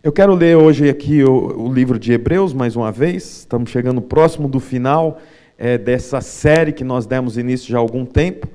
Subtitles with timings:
[0.00, 3.40] Eu quero ler hoje aqui o, o, livro de Hebreus mais uma vez.
[3.40, 5.18] Estamos chegando próximo do final
[5.58, 8.46] é, dessa série que nós demos início já há algum tempo.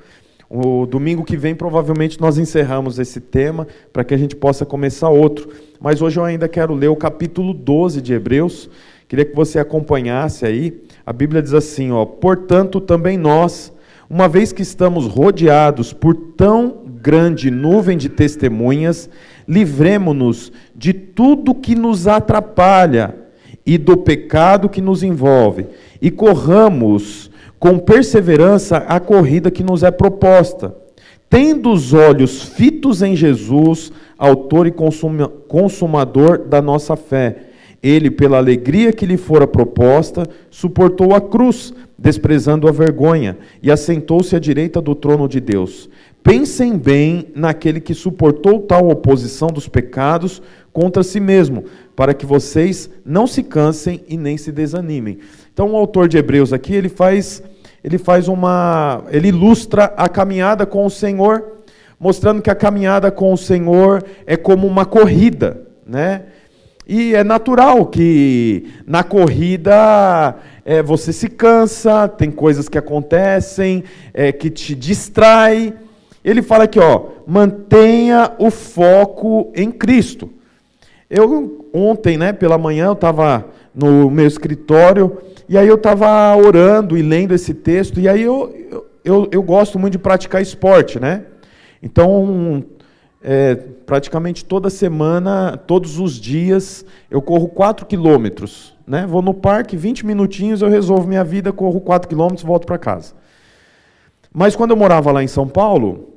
[0.50, 5.10] O domingo que vem, provavelmente, nós encerramos esse tema para que a gente possa começar
[5.10, 5.50] outro.
[5.82, 8.70] Mas hoje eu ainda quero ler o capítulo 12 de Hebreus.
[9.10, 10.82] Queria que você acompanhasse aí.
[11.06, 13.74] A Bíblia diz assim: ó, Portanto, também nós,
[14.10, 19.10] uma vez que estamos rodeados por tão grande nuvem de testemunhas,
[19.48, 23.16] livremo-nos de tudo que nos atrapalha
[23.66, 25.66] e do pecado que nos envolve,
[26.02, 30.76] e corramos com perseverança a corrida que nos é proposta,
[31.30, 34.74] tendo os olhos fitos em Jesus, autor e
[35.48, 37.38] consumador da nossa fé.
[37.82, 44.36] Ele, pela alegria que lhe fora proposta, suportou a cruz, desprezando a vergonha, e assentou-se
[44.36, 45.90] à direita do trono de Deus.
[46.24, 50.42] Pensem bem naquele que suportou tal oposição dos pecados
[50.72, 51.66] contra si mesmo,
[51.98, 55.20] para que vocês não se cansem e nem se desanimem.
[55.54, 57.44] Então, o autor de Hebreus aqui, ele faz,
[57.84, 61.58] ele faz uma, ele ilustra a caminhada com o Senhor,
[62.00, 66.24] mostrando que a caminhada com o Senhor é como uma corrida, né?
[66.88, 70.36] E é natural que na corrida
[70.66, 75.74] é, você se cansa, tem coisas que acontecem é, que te distrai,
[76.24, 80.30] ele fala aqui, ó, mantenha o foco em Cristo.
[81.10, 85.18] Eu ontem, né, pela manhã, eu estava no meu escritório
[85.50, 89.78] e aí eu estava orando e lendo esse texto e aí eu, eu, eu gosto
[89.78, 91.26] muito de praticar esporte, né?
[91.82, 92.64] Então,
[93.22, 98.74] é, praticamente toda semana, todos os dias, eu corro 4 quilômetros.
[98.86, 99.06] Né?
[99.06, 103.14] Vou no parque, 20 minutinhos, eu resolvo minha vida, corro 4 quilômetros volto para casa.
[104.32, 106.13] Mas quando eu morava lá em São Paulo,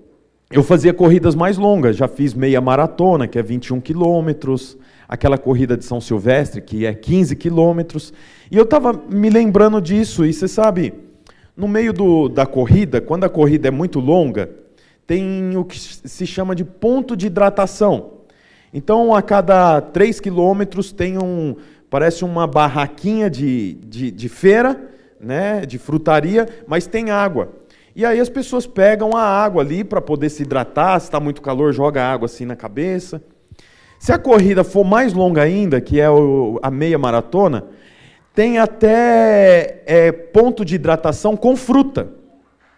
[0.50, 4.76] eu fazia corridas mais longas, já fiz meia maratona, que é 21 quilômetros,
[5.08, 8.12] aquela corrida de São Silvestre, que é 15 quilômetros.
[8.50, 10.94] E eu estava me lembrando disso, e você sabe,
[11.56, 14.50] no meio do, da corrida, quando a corrida é muito longa,
[15.04, 18.12] tem o que se chama de ponto de hidratação.
[18.72, 21.56] Então, a cada 3 quilômetros tem um,
[21.90, 24.90] parece uma barraquinha de, de, de feira,
[25.20, 27.50] né, de frutaria, mas tem água.
[27.96, 31.40] E aí as pessoas pegam a água ali para poder se hidratar, se está muito
[31.40, 33.22] calor, joga água assim na cabeça.
[33.98, 37.64] Se a corrida for mais longa ainda, que é o, a meia maratona,
[38.34, 42.10] tem até é, ponto de hidratação com fruta.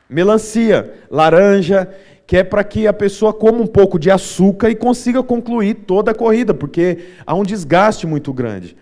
[0.09, 1.93] Melancia, laranja,
[2.25, 6.13] que é para que a pessoa coma um pouco de açúcar e consiga concluir toda
[6.13, 8.77] a corrida, porque há um desgaste muito grande.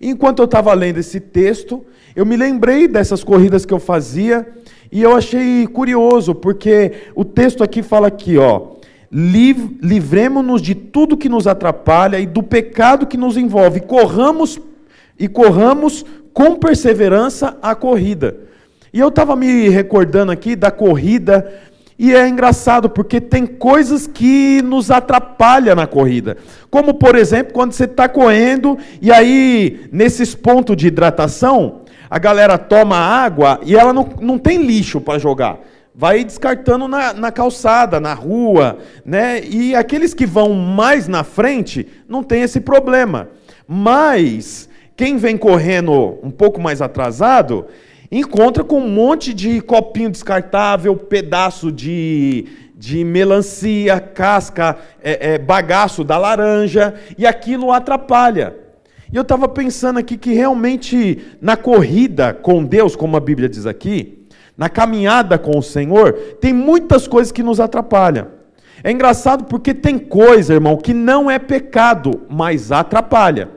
[0.00, 4.46] Enquanto eu estava lendo esse texto, eu me lembrei dessas corridas que eu fazia
[4.90, 8.72] e eu achei curioso, porque o texto aqui fala aqui, ó,
[9.10, 14.60] livremos-nos de tudo que nos atrapalha e do pecado que nos envolve, corramos
[15.18, 18.36] e corramos com perseverança a corrida.
[18.92, 21.50] E eu estava me recordando aqui da corrida
[21.98, 26.36] e é engraçado porque tem coisas que nos atrapalham na corrida.
[26.70, 31.81] Como, por exemplo, quando você está correndo e aí, nesses pontos de hidratação,
[32.12, 35.58] a galera toma água e ela não, não tem lixo para jogar.
[35.94, 39.42] Vai descartando na, na calçada, na rua, né?
[39.42, 43.30] E aqueles que vão mais na frente não tem esse problema.
[43.66, 47.64] Mas quem vem correndo um pouco mais atrasado,
[48.10, 56.04] encontra com um monte de copinho descartável, pedaço de, de melancia, casca, é, é, bagaço
[56.04, 58.61] da laranja, e aquilo atrapalha.
[59.12, 63.66] E eu estava pensando aqui que realmente na corrida com Deus, como a Bíblia diz
[63.66, 68.28] aqui, na caminhada com o Senhor, tem muitas coisas que nos atrapalham.
[68.82, 73.50] É engraçado porque tem coisa, irmão, que não é pecado, mas atrapalha.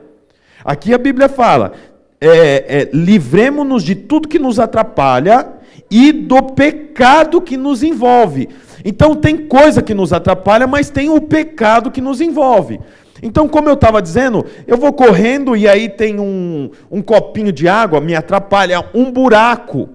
[0.62, 1.72] Aqui a Bíblia fala:
[2.20, 5.54] é, é, livremos-nos de tudo que nos atrapalha
[5.90, 8.48] e do pecado que nos envolve.
[8.84, 12.78] Então tem coisa que nos atrapalha, mas tem o pecado que nos envolve.
[13.22, 17.68] Então, como eu estava dizendo, eu vou correndo e aí tem um, um copinho de
[17.68, 19.88] água, me atrapalha, um buraco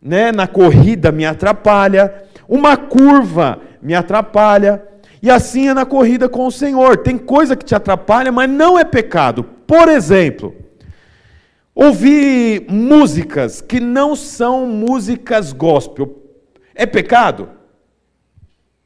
[0.00, 4.82] né, na corrida me atrapalha, uma curva me atrapalha,
[5.22, 6.96] e assim é na corrida com o Senhor.
[6.98, 9.44] Tem coisa que te atrapalha, mas não é pecado.
[9.66, 10.54] Por exemplo,
[11.74, 16.16] ouvir músicas que não são músicas gospel
[16.74, 17.50] é pecado?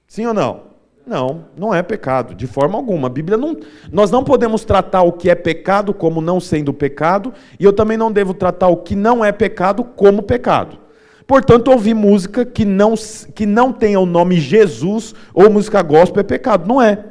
[0.08, 0.63] Sim ou não?
[1.06, 3.08] Não, não é pecado, de forma alguma.
[3.08, 3.56] A Bíblia não.
[3.92, 7.98] Nós não podemos tratar o que é pecado como não sendo pecado, e eu também
[7.98, 10.78] não devo tratar o que não é pecado como pecado.
[11.26, 12.94] Portanto, ouvir música que não,
[13.34, 16.66] que não tenha o nome Jesus ou música gospel é pecado.
[16.66, 17.04] Não é.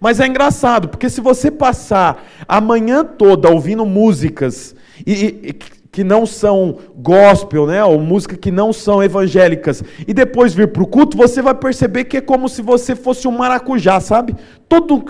[0.00, 4.74] Mas é engraçado, porque se você passar a manhã toda ouvindo músicas
[5.06, 5.54] e, e,
[5.92, 10.82] que não são gospel, né, ou músicas que não são evangélicas, e depois vir para
[10.82, 14.34] o culto, você vai perceber que é como se você fosse um maracujá, sabe?
[14.66, 15.04] Todo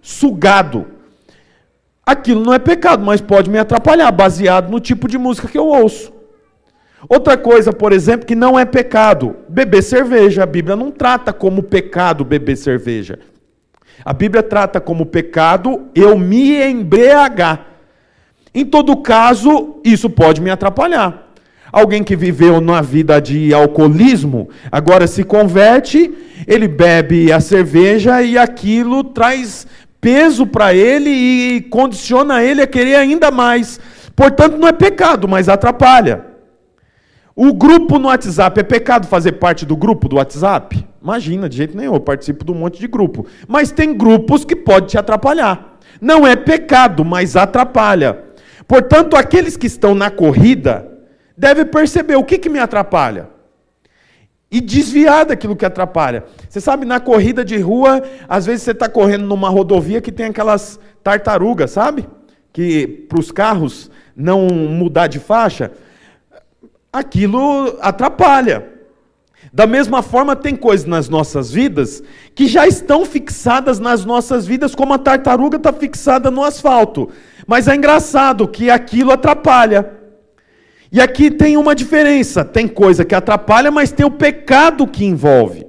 [0.00, 0.86] sugado.
[2.06, 5.66] Aquilo não é pecado, mas pode me atrapalhar, baseado no tipo de música que eu
[5.66, 6.12] ouço.
[7.08, 10.44] Outra coisa, por exemplo, que não é pecado, beber cerveja.
[10.44, 13.18] A Bíblia não trata como pecado beber cerveja.
[14.04, 17.66] A Bíblia trata como pecado eu me embriagar.
[18.58, 21.28] Em todo caso, isso pode me atrapalhar.
[21.70, 26.12] Alguém que viveu na vida de alcoolismo, agora se converte,
[26.44, 29.64] ele bebe a cerveja e aquilo traz
[30.00, 33.78] peso para ele e condiciona ele a querer ainda mais.
[34.16, 36.24] Portanto, não é pecado, mas atrapalha.
[37.36, 40.84] O grupo no WhatsApp é pecado fazer parte do grupo do WhatsApp?
[41.00, 43.24] Imagina, de jeito nenhum, eu participo de um monte de grupo.
[43.46, 45.78] Mas tem grupos que podem te atrapalhar.
[46.00, 48.26] Não é pecado, mas atrapalha.
[48.68, 50.86] Portanto, aqueles que estão na corrida
[51.36, 53.30] devem perceber o que, que me atrapalha.
[54.50, 56.24] E desviar daquilo que atrapalha.
[56.48, 60.26] Você sabe, na corrida de rua, às vezes você está correndo numa rodovia que tem
[60.26, 62.06] aquelas tartarugas, sabe?
[62.52, 65.72] Que para os carros não mudar de faixa
[66.92, 68.77] aquilo atrapalha.
[69.52, 72.02] Da mesma forma, tem coisas nas nossas vidas
[72.34, 77.08] que já estão fixadas nas nossas vidas, como a tartaruga está fixada no asfalto.
[77.46, 79.90] Mas é engraçado que aquilo atrapalha.
[80.92, 85.66] E aqui tem uma diferença: tem coisa que atrapalha, mas tem o pecado que envolve.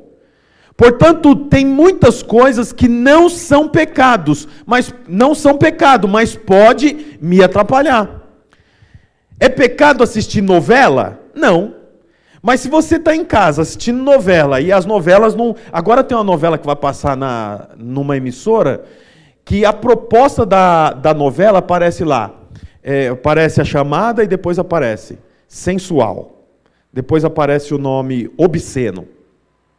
[0.75, 7.43] Portanto, tem muitas coisas que não são pecados, mas não são pecado, mas pode me
[7.43, 8.19] atrapalhar.
[9.37, 11.19] É pecado assistir novela?
[11.35, 11.78] Não.
[12.41, 15.55] Mas se você está em casa assistindo novela e as novelas não.
[15.71, 18.85] Agora tem uma novela que vai passar na, numa emissora
[19.43, 22.33] que a proposta da, da novela aparece lá.
[22.81, 26.45] É, aparece a chamada e depois aparece sensual.
[26.93, 29.07] Depois aparece o nome obsceno.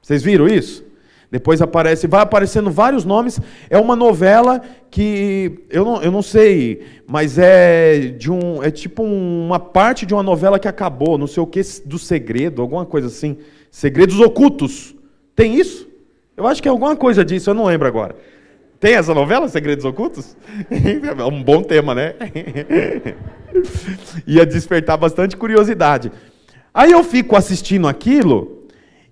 [0.03, 0.85] Vocês viram isso?
[1.31, 3.41] Depois aparece, vai aparecendo vários nomes.
[3.69, 4.61] É uma novela
[4.91, 10.12] que eu não, eu não sei, mas é de um, é tipo uma parte de
[10.12, 13.38] uma novela que acabou, não sei o que do segredo, alguma coisa assim,
[13.71, 14.94] segredos ocultos.
[15.37, 15.88] Tem isso?
[16.37, 18.17] Eu acho que é alguma coisa disso, eu não lembro agora.
[18.81, 20.35] Tem essa novela, Segredos Ocultos?
[21.19, 22.15] É um bom tema, né?
[24.27, 26.11] Ia despertar bastante curiosidade.
[26.73, 28.60] Aí eu fico assistindo aquilo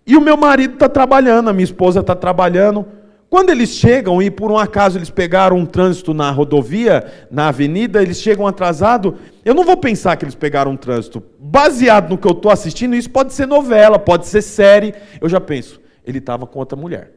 [0.09, 2.87] e o meu marido está trabalhando, a minha esposa está trabalhando.
[3.29, 8.03] Quando eles chegam e por um acaso eles pegaram um trânsito na rodovia, na avenida,
[8.03, 9.13] eles chegam atrasados,
[9.45, 11.23] eu não vou pensar que eles pegaram um trânsito.
[11.39, 14.95] Baseado no que eu estou assistindo, isso pode ser novela, pode ser série.
[15.21, 17.13] Eu já penso, ele estava com outra mulher.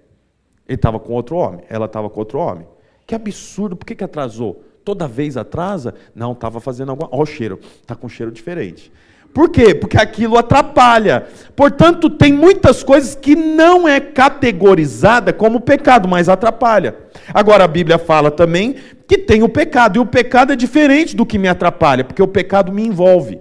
[0.67, 2.67] Ele estava com outro homem, ela estava com outro homem.
[3.07, 4.65] Que absurdo, por que, que atrasou?
[4.83, 5.95] Toda vez atrasa?
[6.13, 7.07] Não, estava fazendo alguma.
[7.13, 8.91] Olha o cheiro, está com cheiro diferente.
[9.33, 9.73] Por quê?
[9.73, 11.25] Porque aquilo atrapalha.
[11.55, 16.95] Portanto, tem muitas coisas que não é categorizada como pecado, mas atrapalha.
[17.33, 18.75] Agora a Bíblia fala também
[19.07, 22.27] que tem o pecado, e o pecado é diferente do que me atrapalha, porque o
[22.27, 23.39] pecado me envolve.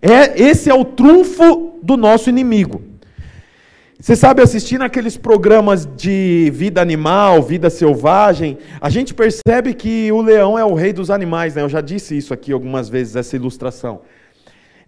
[0.00, 2.82] É, esse é o trunfo do nosso inimigo.
[3.98, 10.20] Você sabe, assistindo aqueles programas de vida animal, vida selvagem, a gente percebe que o
[10.20, 11.62] leão é o rei dos animais, né?
[11.62, 14.00] Eu já disse isso aqui algumas vezes, essa ilustração.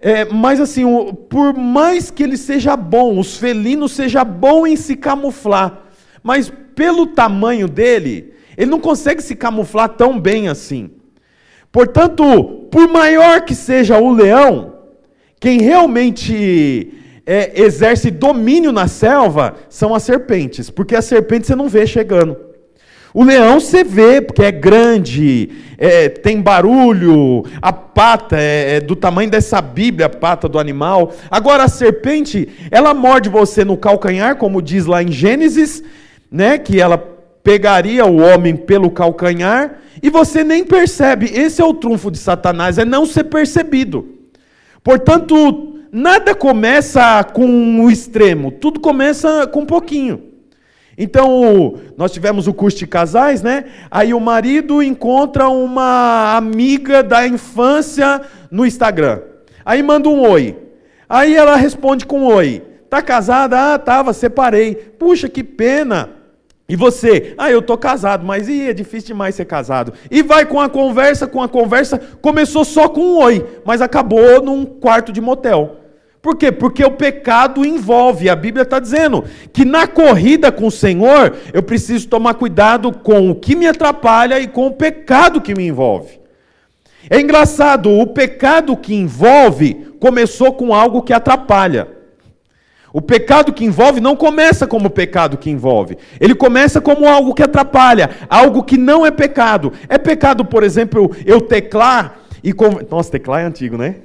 [0.06, 0.84] É, mas assim,
[1.30, 5.84] por mais que ele seja bom, os felinos seja bom em se camuflar,
[6.22, 10.90] mas pelo tamanho dele, ele não consegue se camuflar tão bem assim.
[11.72, 14.74] Portanto, por maior que seja o leão,
[15.40, 16.92] quem realmente
[17.24, 22.36] é, exerce domínio na selva são as serpentes, porque a serpente você não vê chegando.
[23.16, 28.96] O leão você vê, porque é grande, é, tem barulho, a pata é, é, do
[28.96, 31.12] tamanho dessa Bíblia, a pata do animal.
[31.30, 35.80] Agora a serpente, ela morde você no calcanhar, como diz lá em Gênesis,
[36.28, 36.98] né, que ela
[37.44, 41.26] pegaria o homem pelo calcanhar, e você nem percebe.
[41.26, 44.08] Esse é o trunfo de Satanás, é não ser percebido.
[44.82, 50.33] Portanto, nada começa com o extremo, tudo começa com um pouquinho.
[50.96, 53.64] Então, nós tivemos o curso de casais, né?
[53.90, 58.20] Aí o marido encontra uma amiga da infância
[58.50, 59.20] no Instagram.
[59.64, 60.56] Aí manda um oi.
[61.08, 62.62] Aí ela responde com um oi.
[62.88, 63.74] Tá casada?
[63.74, 64.74] Ah, tava, separei.
[64.74, 66.10] Puxa, que pena.
[66.68, 67.34] E você?
[67.36, 69.92] Ah, eu tô casado, mas ih, é difícil demais ser casado.
[70.10, 74.40] E vai com a conversa, com a conversa, começou só com um oi, mas acabou
[74.42, 75.83] num quarto de motel.
[76.24, 76.50] Por quê?
[76.50, 78.30] Porque o pecado envolve.
[78.30, 83.30] A Bíblia está dizendo que na corrida com o Senhor, eu preciso tomar cuidado com
[83.30, 86.18] o que me atrapalha e com o pecado que me envolve.
[87.10, 91.88] É engraçado, o pecado que envolve começou com algo que atrapalha.
[92.90, 95.98] O pecado que envolve não começa como pecado que envolve.
[96.18, 99.74] Ele começa como algo que atrapalha, algo que não é pecado.
[99.90, 102.54] É pecado, por exemplo, eu teclar e.
[102.90, 103.96] Nossa, teclar é antigo, né?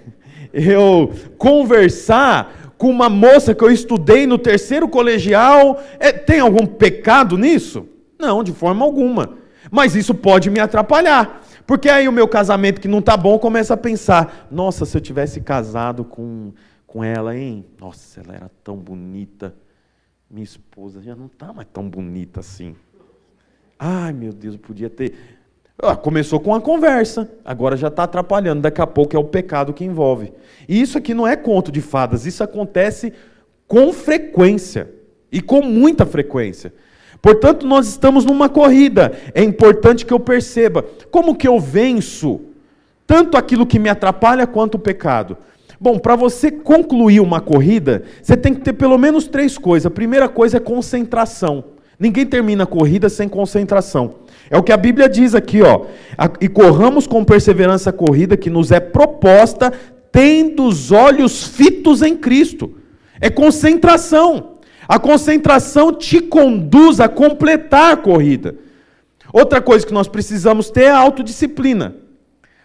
[0.54, 7.38] Eu conversar com uma moça que eu estudei no terceiro colegial, é, tem algum pecado
[7.38, 7.88] nisso?
[8.18, 9.38] Não, de forma alguma.
[9.70, 11.44] Mas isso pode me atrapalhar.
[11.68, 15.02] Porque aí o meu casamento que não está bom começa a pensar: nossa, se eu
[15.02, 16.52] tivesse casado com,
[16.88, 17.66] com ela, hein?
[17.80, 19.54] Nossa, ela era tão bonita.
[20.30, 22.76] Minha esposa já não está mais tão bonita assim.
[23.78, 25.39] Ai, meu Deus, eu podia ter.
[25.82, 29.74] Ah, começou com uma conversa, agora já está atrapalhando, daqui a pouco é o pecado
[29.74, 30.34] que envolve.
[30.68, 33.14] E isso aqui não é conto de fadas, isso acontece
[33.66, 34.92] com frequência
[35.32, 36.74] e com muita frequência.
[37.22, 39.14] Portanto, nós estamos numa corrida.
[39.34, 42.42] É importante que eu perceba como que eu venço
[43.08, 45.38] tanto aquilo que me atrapalha quanto o pecado.
[45.80, 49.86] Bom, para você concluir uma corrida, você tem que ter pelo menos três coisas.
[49.86, 51.64] A primeira coisa é concentração.
[52.00, 54.16] Ninguém termina a corrida sem concentração.
[54.50, 55.86] É o que a Bíblia diz aqui, ó.
[56.40, 59.74] E corramos com perseverança a corrida que nos é proposta,
[60.12, 62.78] tendo os olhos fitos em Cristo.
[63.20, 64.60] É concentração.
[64.88, 68.56] A concentração te conduz a completar a corrida.
[69.32, 71.96] Outra coisa que nós precisamos ter é a autodisciplina.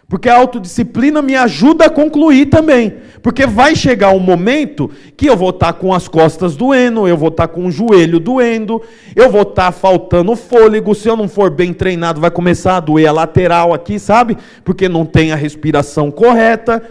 [0.07, 2.93] Porque a autodisciplina me ajuda a concluir também.
[3.23, 7.29] Porque vai chegar um momento que eu vou estar com as costas doendo, eu vou
[7.29, 8.79] estar com o joelho doendo,
[9.15, 10.93] eu vou estar faltando fôlego.
[10.93, 14.37] Se eu não for bem treinado, vai começar a doer a lateral aqui, sabe?
[14.63, 16.83] Porque não tem a respiração correta.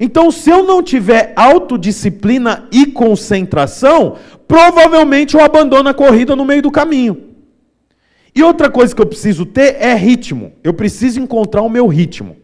[0.00, 4.16] Então, se eu não tiver autodisciplina e concentração,
[4.48, 7.28] provavelmente eu abandono a corrida no meio do caminho.
[8.34, 10.52] E outra coisa que eu preciso ter é ritmo.
[10.64, 12.39] Eu preciso encontrar o meu ritmo.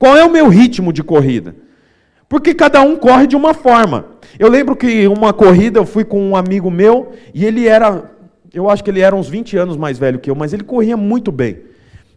[0.00, 1.54] Qual é o meu ritmo de corrida?
[2.26, 4.06] Porque cada um corre de uma forma.
[4.38, 8.10] Eu lembro que uma corrida eu fui com um amigo meu e ele era,
[8.54, 10.96] eu acho que ele era uns 20 anos mais velho que eu, mas ele corria
[10.96, 11.64] muito bem.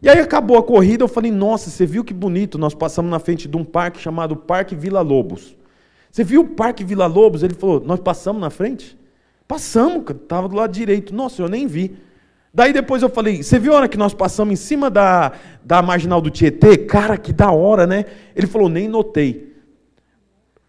[0.02, 2.58] E aí acabou a corrida, eu falei: "Nossa, você viu que bonito?
[2.58, 5.54] Nós passamos na frente de um parque chamado Parque Vila Lobos.
[6.10, 8.98] Você viu o Parque Vila Lobos?" Ele falou: "Nós passamos na frente?"
[9.46, 11.13] Passamos, estava do lado direito.
[11.13, 11.98] Nossa, eu nem vi.
[12.55, 15.31] Daí depois eu falei, você viu a hora que nós passamos em cima da,
[15.63, 16.77] da marginal do Tietê?
[16.77, 18.05] Cara, que da hora, né?
[18.36, 19.53] Ele falou, nem notei.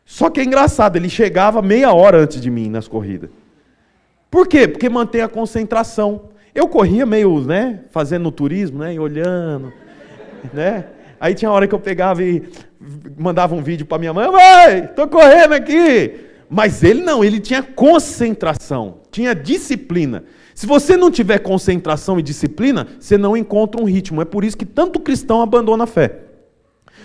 [0.02, 3.28] Só que é engraçado, ele chegava meia hora antes de mim nas corridas.
[4.30, 4.66] Por quê?
[4.66, 6.30] Porque mantém a concentração.
[6.54, 9.70] Eu corria meio, né, fazendo turismo, né, e olhando,
[10.54, 10.86] né?
[11.20, 12.48] Aí tinha hora que eu pegava e
[13.18, 16.14] mandava um vídeo para minha mãe, mãe, tô correndo aqui.
[16.48, 20.24] Mas ele não, ele tinha concentração, tinha disciplina.
[20.54, 24.22] Se você não tiver concentração e disciplina, você não encontra um ritmo.
[24.22, 26.20] É por isso que tanto cristão abandona a fé.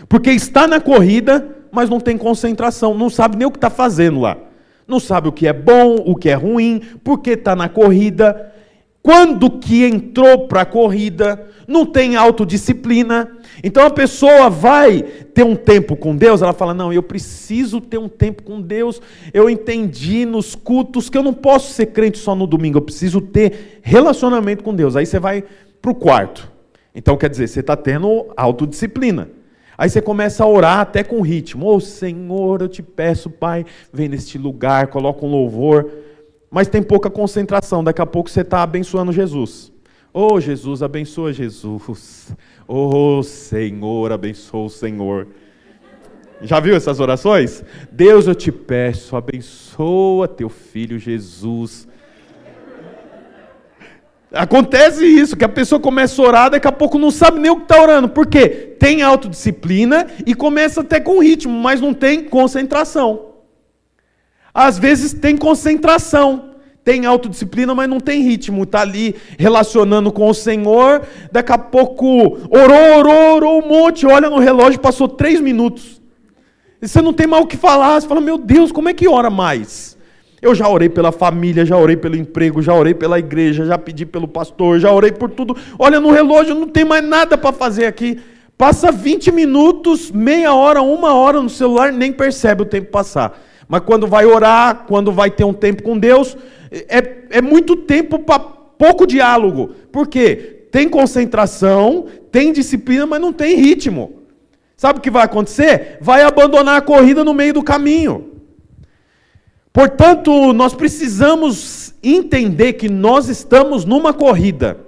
[0.07, 4.19] Porque está na corrida, mas não tem concentração, não sabe nem o que está fazendo
[4.19, 4.37] lá.
[4.87, 8.53] Não sabe o que é bom, o que é ruim, porque está na corrida.
[9.01, 13.37] Quando que entrou para a corrida, não tem autodisciplina.
[13.63, 17.97] Então a pessoa vai ter um tempo com Deus, ela fala: Não, eu preciso ter
[17.97, 19.01] um tempo com Deus.
[19.33, 23.21] Eu entendi nos cultos que eu não posso ser crente só no domingo, eu preciso
[23.21, 24.95] ter relacionamento com Deus.
[24.95, 25.43] Aí você vai
[25.81, 26.51] para o quarto.
[26.93, 29.29] Então quer dizer, você está tendo autodisciplina.
[29.77, 31.67] Aí você começa a orar até com ritmo.
[31.67, 35.89] Ô oh, Senhor, eu te peço, Pai, vem neste lugar, coloca um louvor.
[36.49, 37.83] Mas tem pouca concentração.
[37.83, 39.71] Daqui a pouco você está abençoando Jesus.
[40.11, 42.33] Oh, Jesus, abençoa Jesus.
[42.67, 45.27] Oh Senhor, abençoa o Senhor.
[46.41, 47.63] Já viu essas orações?
[47.91, 51.87] Deus, eu te peço, abençoa teu filho Jesus.
[54.31, 57.57] Acontece isso, que a pessoa começa a orar, daqui a pouco não sabe nem o
[57.57, 58.07] que está orando.
[58.09, 58.47] Por quê?
[58.79, 63.28] Tem autodisciplina e começa até com ritmo, mas não tem concentração.
[64.53, 66.51] Às vezes tem concentração,
[66.83, 68.63] tem autodisciplina, mas não tem ritmo.
[68.63, 74.29] Está ali relacionando com o Senhor, daqui a pouco orou, orou, orou um monte, olha
[74.29, 76.01] no relógio, passou três minutos.
[76.81, 79.07] E você não tem mais o que falar, você fala, meu Deus, como é que
[79.07, 79.97] ora mais?
[80.41, 84.05] Eu já orei pela família, já orei pelo emprego, já orei pela igreja, já pedi
[84.05, 85.55] pelo pastor, já orei por tudo.
[85.77, 88.19] Olha no relógio, não tem mais nada para fazer aqui.
[88.57, 93.37] Passa 20 minutos, meia hora, uma hora no celular, nem percebe o tempo passar.
[93.69, 96.35] Mas quando vai orar, quando vai ter um tempo com Deus,
[96.71, 99.75] é, é muito tempo para pouco diálogo.
[99.91, 100.65] Por quê?
[100.71, 104.23] Tem concentração, tem disciplina, mas não tem ritmo.
[104.75, 105.99] Sabe o que vai acontecer?
[106.01, 108.31] Vai abandonar a corrida no meio do caminho.
[109.71, 114.79] Portanto, nós precisamos entender que nós estamos numa corrida.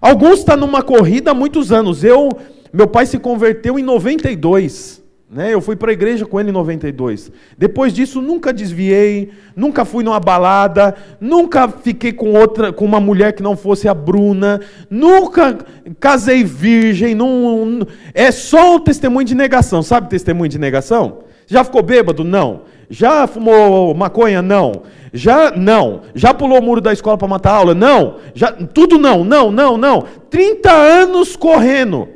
[0.00, 2.04] Alguns estão numa corrida há muitos anos.
[2.04, 2.28] Eu,
[2.72, 5.01] meu pai se converteu em 92.
[5.32, 5.54] Né?
[5.54, 7.32] Eu fui para a igreja com ele em 92.
[7.56, 13.32] Depois disso, nunca desviei, nunca fui numa balada, nunca fiquei com outra, com uma mulher
[13.32, 14.60] que não fosse a Bruna,
[14.90, 15.56] nunca
[15.98, 17.14] casei virgem.
[17.14, 17.80] Não,
[18.12, 19.82] é só o testemunho de negação.
[19.82, 21.20] Sabe testemunho de negação?
[21.46, 22.22] Já ficou bêbado?
[22.22, 22.64] Não.
[22.90, 24.42] Já fumou maconha?
[24.42, 24.82] Não.
[25.14, 26.02] Já não.
[26.14, 27.74] Já pulou o muro da escola para matar aula?
[27.74, 28.16] Não.
[28.34, 30.04] Já tudo não, não, não, não.
[30.28, 32.06] 30 anos correndo.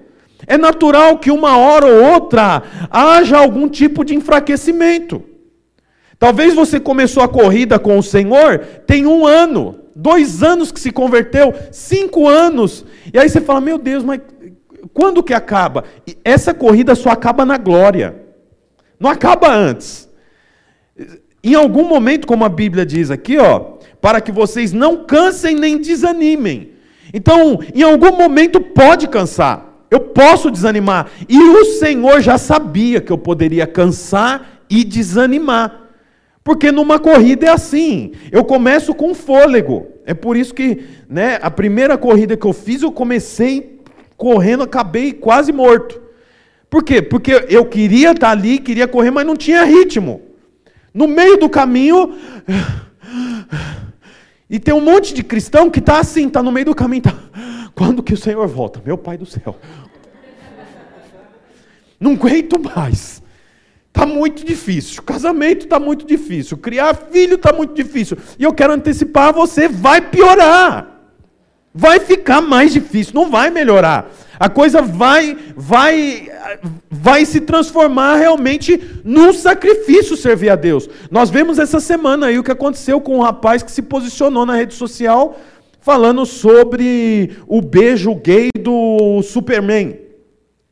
[0.46, 5.22] É natural que uma hora ou outra haja algum tipo de enfraquecimento.
[6.18, 10.90] Talvez você começou a corrida com o Senhor tem um ano, dois anos que se
[10.90, 14.20] converteu, cinco anos, e aí você fala: Meu Deus, mas
[14.94, 15.84] quando que acaba?
[16.24, 18.16] Essa corrida só acaba na glória,
[18.98, 20.08] não acaba antes.
[21.44, 25.78] Em algum momento, como a Bíblia diz aqui, ó, para que vocês não cansem nem
[25.78, 26.72] desanimem.
[27.12, 29.75] Então, em algum momento pode cansar.
[29.90, 31.08] Eu posso desanimar.
[31.28, 35.82] E o Senhor já sabia que eu poderia cansar e desanimar.
[36.42, 38.12] Porque numa corrida é assim.
[38.30, 39.88] Eu começo com fôlego.
[40.04, 43.80] É por isso que, né, a primeira corrida que eu fiz, eu comecei
[44.16, 46.00] correndo, acabei quase morto.
[46.70, 47.00] Por quê?
[47.00, 50.22] Porque eu queria estar ali, queria correr, mas não tinha ritmo.
[50.92, 52.14] No meio do caminho,
[54.48, 57.14] e tem um monte de cristão que está assim, está no meio do caminho, está
[57.76, 58.82] quando que o Senhor volta?
[58.84, 59.54] Meu Pai do céu.
[62.00, 63.22] Não aguento mais.
[63.88, 65.02] Está muito difícil.
[65.02, 66.56] Casamento está muito difícil.
[66.56, 68.16] Criar filho está muito difícil.
[68.38, 70.96] E eu quero antecipar você: vai piorar.
[71.78, 74.10] Vai ficar mais difícil, não vai melhorar.
[74.40, 76.30] A coisa vai, vai,
[76.90, 80.88] vai se transformar realmente num sacrifício servir a Deus.
[81.10, 84.54] Nós vemos essa semana aí o que aconteceu com um rapaz que se posicionou na
[84.54, 85.38] rede social
[85.86, 89.96] falando sobre o beijo gay do Superman.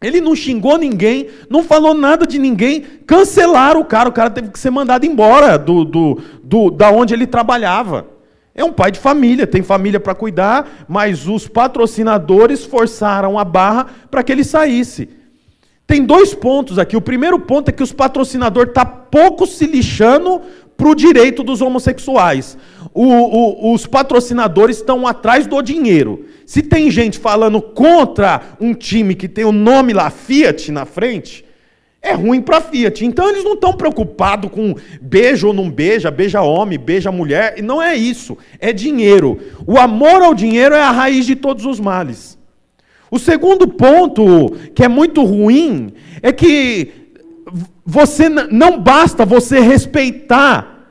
[0.03, 4.49] Ele não xingou ninguém, não falou nada de ninguém, cancelaram o cara, o cara teve
[4.49, 8.09] que ser mandado embora do, do, do da onde ele trabalhava.
[8.57, 13.87] É um pai de família, tem família para cuidar, mas os patrocinadores forçaram a barra
[14.11, 15.09] para que ele saísse.
[15.87, 16.97] Tem dois pontos aqui.
[16.97, 20.41] O primeiro ponto é que os patrocinadores estão tá pouco se lixando
[20.77, 22.57] para o direito dos homossexuais.
[22.93, 26.27] O, o, os patrocinadores estão atrás do dinheiro.
[26.47, 31.45] Se tem gente falando contra um time que tem o nome lá Fiat na frente,
[32.05, 33.05] é ruim para Fiat.
[33.05, 37.63] Então eles não estão preocupados com beijo ou não beija, beija homem, beija mulher.
[37.63, 38.37] Não é isso.
[38.61, 39.39] É dinheiro.
[39.67, 42.39] O amor ao dinheiro é a raiz de todos os males.
[43.11, 47.04] O segundo ponto, que é muito ruim, é que
[47.85, 50.89] você não basta você respeitar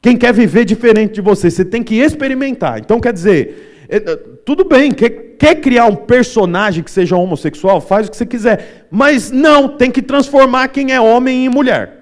[0.00, 2.78] quem quer viver diferente de você, você tem que experimentar.
[2.78, 7.80] Então, quer dizer, é, é, tudo bem, quer, quer criar um personagem que seja homossexual,
[7.80, 11.99] faz o que você quiser, mas não, tem que transformar quem é homem em mulher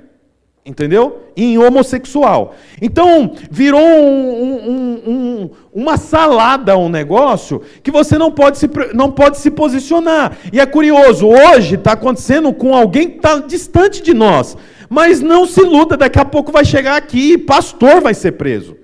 [0.69, 1.23] entendeu?
[1.35, 2.55] Em homossexual.
[2.81, 9.11] Então, virou um, um, um, uma salada um negócio que você não pode, se, não
[9.11, 10.37] pode se posicionar.
[10.53, 14.57] E é curioso, hoje está acontecendo com alguém que está distante de nós.
[14.91, 18.77] Mas não se iluda, daqui a pouco vai chegar aqui e pastor vai ser preso.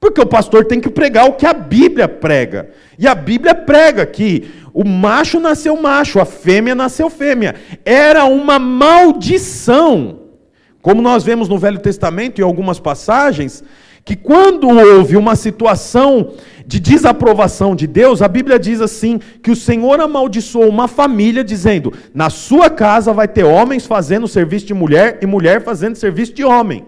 [0.00, 2.70] Porque o pastor tem que pregar o que a Bíblia prega.
[2.98, 7.54] E a Bíblia prega que o macho nasceu macho, a fêmea nasceu fêmea.
[7.84, 10.19] Era uma maldição
[10.82, 13.62] como nós vemos no Velho Testamento em algumas passagens,
[14.04, 16.32] que quando houve uma situação
[16.66, 21.92] de desaprovação de Deus, a Bíblia diz assim: que o Senhor amaldiçoou uma família, dizendo:
[22.14, 26.44] na sua casa vai ter homens fazendo serviço de mulher e mulher fazendo serviço de
[26.44, 26.86] homem.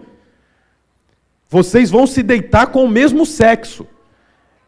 [1.49, 3.85] Vocês vão se deitar com o mesmo sexo.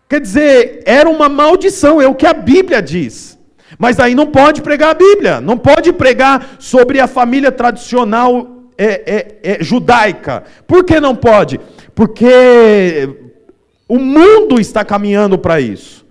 [0.07, 3.39] Quer dizer, era uma maldição, é o que a Bíblia diz.
[3.79, 9.39] Mas aí não pode pregar a Bíblia, não pode pregar sobre a família tradicional é,
[9.43, 10.43] é, é judaica.
[10.67, 11.59] Por que não pode?
[11.93, 13.09] Porque
[13.87, 16.05] o mundo está caminhando para isso.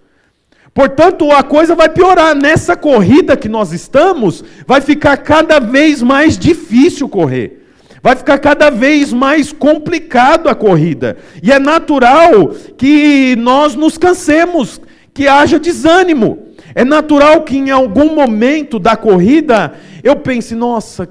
[0.72, 2.34] Portanto, a coisa vai piorar.
[2.34, 7.64] Nessa corrida que nós estamos, vai ficar cada vez mais difícil correr.
[8.02, 11.16] Vai ficar cada vez mais complicado a corrida.
[11.42, 14.80] E é natural que nós nos cansemos,
[15.14, 16.48] que haja desânimo.
[16.74, 21.08] É natural que em algum momento da corrida eu pense: nossa,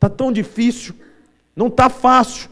[0.00, 0.94] Está tão difícil,
[1.54, 2.48] não está fácil.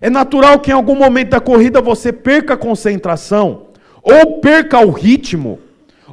[0.00, 3.66] É natural que em algum momento da corrida você perca a concentração,
[4.00, 5.58] ou perca o ritmo,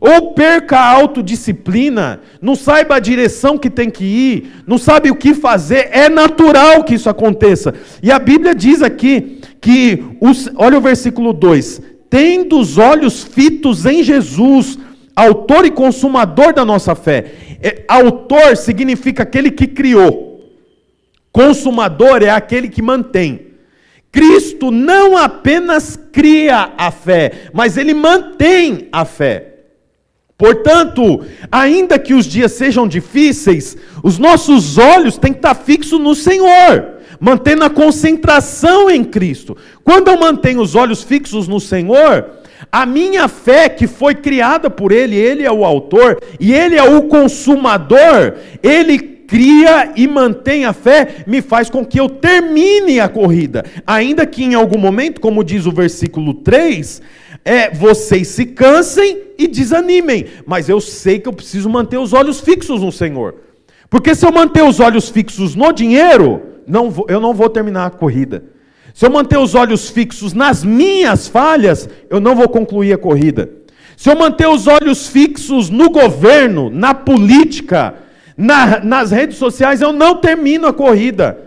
[0.02, 5.16] ou perca a autodisciplina, não saiba a direção que tem que ir, não sabe o
[5.16, 5.90] que fazer.
[5.92, 7.72] É natural que isso aconteça.
[8.02, 13.86] E a Bíblia diz aqui que, os, olha o versículo 2: tendo os olhos fitos
[13.86, 14.80] em Jesus,
[15.16, 17.26] autor e consumador da nossa fé.
[17.62, 20.29] É, autor significa aquele que criou,
[21.32, 23.48] consumador é aquele que mantém.
[24.12, 29.46] Cristo não apenas cria a fé, mas ele mantém a fé.
[30.38, 36.16] Portanto, ainda que os dias sejam difíceis, os nossos olhos têm que estar fixos no
[36.16, 39.58] Senhor, mantendo a concentração em Cristo.
[39.84, 42.26] Quando eu mantenho os olhos fixos no Senhor,
[42.72, 46.84] a minha fé que foi criada por Ele, Ele é o autor e Ele é
[46.84, 53.08] o consumador, Ele cria e mantém a fé, me faz com que eu termine a
[53.08, 57.00] corrida, ainda que em algum momento, como diz o versículo 3,
[57.46, 62.42] é, vocês se cansem e desanimem, mas eu sei que eu preciso manter os olhos
[62.42, 63.36] fixos no Senhor.
[63.88, 67.86] Porque se eu manter os olhos fixos no dinheiro, não vou, eu não vou terminar
[67.86, 68.44] a corrida.
[68.96, 73.50] Se eu manter os olhos fixos nas minhas falhas, eu não vou concluir a corrida.
[73.96, 77.96] Se eu manter os olhos fixos no governo, na política,
[78.42, 81.38] na, nas redes sociais, eu não termino a corrida.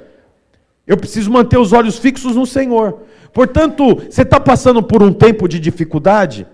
[0.86, 3.04] Eu preciso manter os olhos fixos no Senhor.
[3.32, 6.46] Portanto, você está passando por um tempo de dificuldade,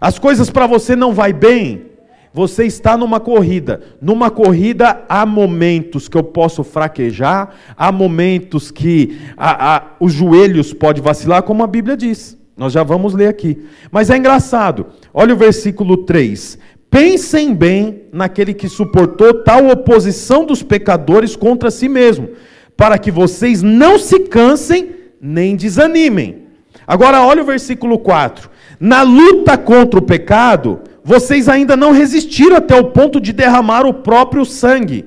[0.00, 1.90] as coisas para você não vai bem,
[2.32, 3.82] você está numa corrida.
[4.00, 10.72] Numa corrida há momentos que eu posso fraquejar, há momentos que a, a, os joelhos
[10.72, 12.38] podem vacilar, como a Bíblia diz.
[12.56, 13.66] Nós já vamos ler aqui.
[13.90, 14.86] Mas é engraçado.
[15.12, 16.58] Olha o versículo 3.
[16.94, 22.28] Pensem bem naquele que suportou tal oposição dos pecadores contra si mesmo,
[22.76, 26.44] para que vocês não se cansem nem desanimem.
[26.86, 28.48] Agora, olha o versículo 4.
[28.78, 33.94] Na luta contra o pecado, vocês ainda não resistiram até o ponto de derramar o
[33.94, 35.04] próprio sangue.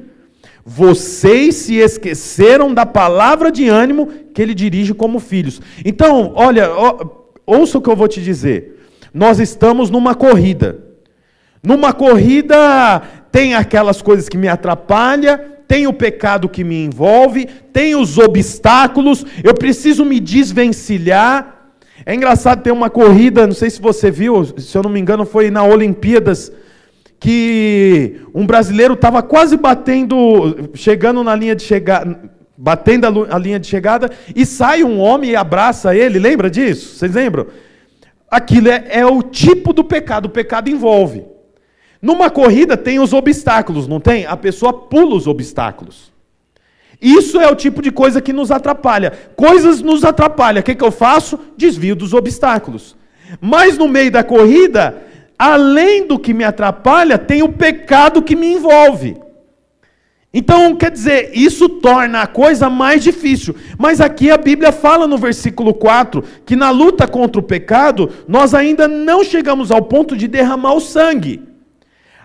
[0.65, 5.61] Vocês se esqueceram da palavra de ânimo que ele dirige como filhos.
[5.85, 6.69] Então, olha,
[7.45, 8.77] ouça o que eu vou te dizer.
[9.13, 10.86] Nós estamos numa corrida.
[11.63, 17.95] Numa corrida tem aquelas coisas que me atrapalham, tem o pecado que me envolve, tem
[17.95, 21.55] os obstáculos, eu preciso me desvencilhar.
[22.05, 25.25] É engraçado ter uma corrida, não sei se você viu, se eu não me engano,
[25.25, 26.51] foi na Olimpíadas,
[27.19, 32.17] que um brasileiro estava quase batendo, chegando na linha de chegada,
[32.55, 36.95] batendo a linha de chegada, e sai um homem e abraça ele, lembra disso?
[36.95, 37.47] Vocês lembram?
[38.29, 41.25] Aquilo é, é o tipo do pecado, o pecado envolve.
[42.01, 44.25] Numa corrida tem os obstáculos, não tem?
[44.25, 46.11] A pessoa pula os obstáculos.
[47.01, 49.13] Isso é o tipo de coisa que nos atrapalha.
[49.35, 50.61] Coisas nos atrapalham.
[50.61, 51.39] O que, que eu faço?
[51.55, 52.95] Desvio dos obstáculos.
[53.39, 55.03] Mas no meio da corrida,
[55.37, 59.17] além do que me atrapalha, tem o pecado que me envolve.
[60.33, 63.55] Então, quer dizer, isso torna a coisa mais difícil.
[63.77, 68.53] Mas aqui a Bíblia fala no versículo 4 que na luta contra o pecado, nós
[68.53, 71.56] ainda não chegamos ao ponto de derramar o sangue.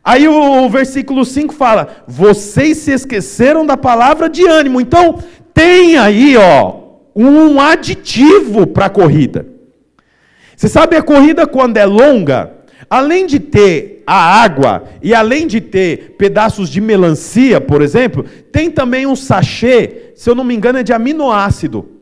[0.04, 4.80] Aí o, o versículo 5 fala: Vocês se esqueceram da palavra de ânimo.
[4.80, 5.18] Então,
[5.54, 6.80] tem aí, ó,
[7.14, 9.46] um aditivo para a corrida.
[10.56, 12.52] Você sabe a corrida quando é longa,
[12.88, 18.70] além de ter a água e além de ter pedaços de melancia, por exemplo, tem
[18.70, 22.01] também um sachê, se eu não me engano, é de aminoácido.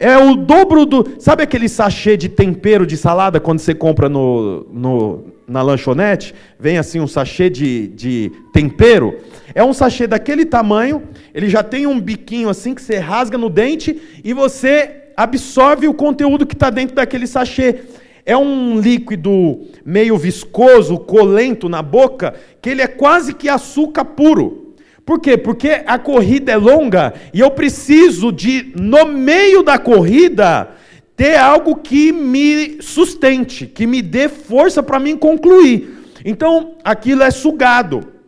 [0.00, 1.06] É o dobro do.
[1.18, 6.34] Sabe aquele sachê de tempero de salada quando você compra no, no, na lanchonete?
[6.58, 9.18] Vem assim um sachê de, de tempero.
[9.54, 11.02] É um sachê daquele tamanho,
[11.34, 15.92] ele já tem um biquinho assim que você rasga no dente e você absorve o
[15.92, 17.80] conteúdo que está dentro daquele sachê.
[18.24, 22.32] É um líquido meio viscoso, colento na boca,
[22.62, 24.69] que ele é quase que açúcar puro.
[25.04, 25.36] Por quê?
[25.36, 30.70] Porque a corrida é longa e eu preciso de, no meio da corrida,
[31.16, 35.98] ter algo que me sustente, que me dê força para mim concluir.
[36.24, 38.20] Então, aquilo é sugado.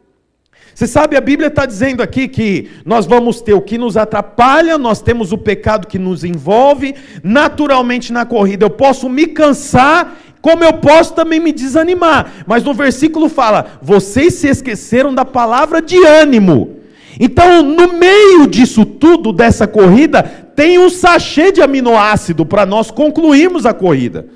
[0.75, 4.79] Você sabe, a Bíblia está dizendo aqui que nós vamos ter o que nos atrapalha,
[4.79, 6.95] nós temos o pecado que nos envolve.
[7.23, 12.45] Naturalmente, na corrida, eu posso me cansar, como eu posso também me desanimar.
[12.47, 16.81] Mas no versículo fala: vocês se esqueceram da palavra de ânimo.
[17.21, 20.23] Então, no meio disso tudo, dessa corrida,
[20.57, 24.27] tem um sachê de aminoácido para nós concluirmos a corrida.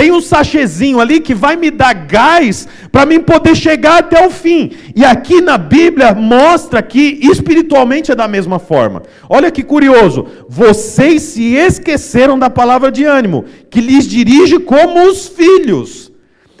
[0.00, 4.30] Tem um sachêzinho ali que vai me dar gás para mim poder chegar até o
[4.30, 4.70] fim.
[4.96, 9.02] E aqui na Bíblia mostra que espiritualmente é da mesma forma.
[9.28, 10.26] Olha que curioso.
[10.48, 16.10] Vocês se esqueceram da palavra de ânimo, que lhes dirige como os filhos.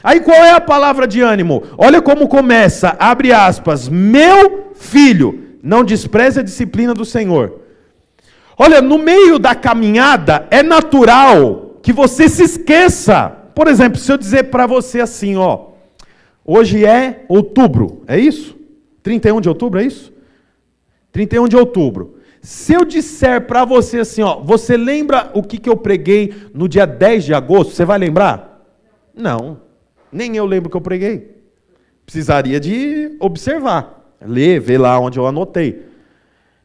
[0.04, 1.62] Aí qual é a palavra de ânimo?
[1.78, 7.58] Olha como começa, abre aspas, meu filho, não despreze a disciplina do Senhor.
[8.58, 13.28] Olha, no meio da caminhada é natural que você se esqueça.
[13.54, 15.70] Por exemplo, se eu dizer para você assim, ó,
[16.44, 18.56] hoje é outubro, é isso?
[19.02, 20.12] 31 de outubro, é isso?
[21.12, 22.16] 31 de outubro.
[22.42, 26.68] Se eu disser para você assim, ó, você lembra o que, que eu preguei no
[26.68, 27.74] dia 10 de agosto?
[27.74, 28.64] Você vai lembrar?
[29.14, 29.60] Não.
[30.10, 31.36] Nem eu lembro o que eu preguei.
[32.04, 35.89] Precisaria de observar, ler, ver lá onde eu anotei.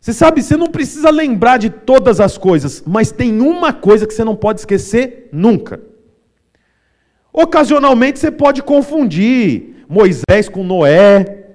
[0.05, 4.13] Você sabe, você não precisa lembrar de todas as coisas, mas tem uma coisa que
[4.13, 5.79] você não pode esquecer nunca.
[7.33, 11.45] Ocasionalmente você pode confundir Moisés com Noé,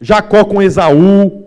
[0.00, 1.44] Jacó com Esaú,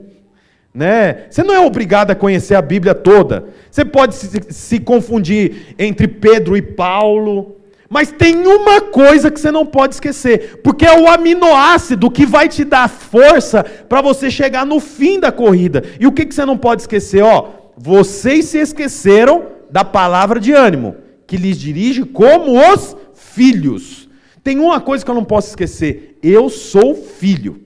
[0.73, 1.25] né?
[1.29, 3.49] Você não é obrigado a conhecer a Bíblia toda.
[3.69, 7.57] Você pode se, se confundir entre Pedro e Paulo.
[7.89, 12.47] Mas tem uma coisa que você não pode esquecer, porque é o aminoácido que vai
[12.49, 15.83] te dar força para você chegar no fim da corrida.
[15.99, 17.21] E o que, que você não pode esquecer?
[17.21, 20.95] Ó, vocês se esqueceram da palavra de ânimo,
[21.27, 24.09] que lhes dirige como os filhos.
[24.43, 27.61] Tem uma coisa que eu não posso esquecer: eu sou filho.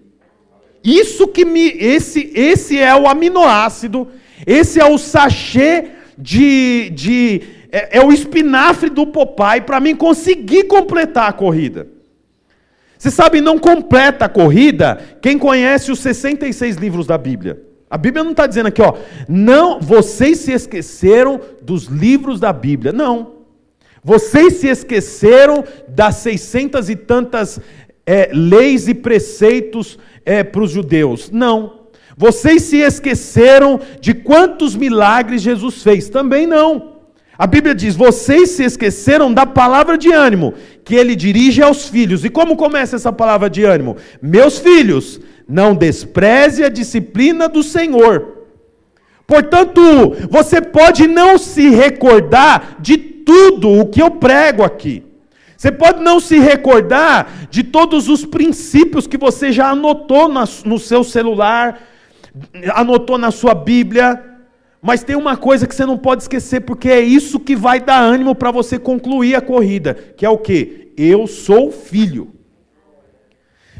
[0.83, 1.67] Isso que me.
[1.77, 4.07] Esse, esse é o aminoácido,
[4.45, 10.63] esse é o sachê de, de é, é o espinafre do Popeye para mim conseguir
[10.63, 11.87] completar a corrida.
[12.97, 17.61] Você sabe, não completa a corrida quem conhece os 66 livros da Bíblia.
[17.89, 18.93] A Bíblia não está dizendo aqui, ó,
[19.27, 22.91] não, vocês se esqueceram dos livros da Bíblia.
[22.91, 23.39] Não.
[24.03, 27.59] Vocês se esqueceram das seiscentas e tantas
[28.05, 31.31] é, leis e preceitos é, para os judeus.
[31.31, 31.79] Não.
[32.17, 36.09] Vocês se esqueceram de quantos milagres Jesus fez.
[36.09, 36.98] Também não.
[37.39, 42.25] A Bíblia diz: vocês se esqueceram da palavra de ânimo que ele dirige aos filhos.
[42.25, 43.95] E como começa essa palavra de ânimo?
[44.21, 48.39] Meus filhos, não despreze a disciplina do Senhor.
[49.25, 49.81] Portanto,
[50.29, 55.03] você pode não se recordar de tudo o que eu prego aqui.
[55.55, 60.29] Você pode não se recordar de todos os princípios que você já anotou
[60.65, 61.79] no seu celular,
[62.73, 64.28] anotou na sua Bíblia.
[64.81, 67.99] Mas tem uma coisa que você não pode esquecer, porque é isso que vai dar
[67.99, 70.93] ânimo para você concluir a corrida, que é o que?
[70.95, 72.31] Eu sou filho.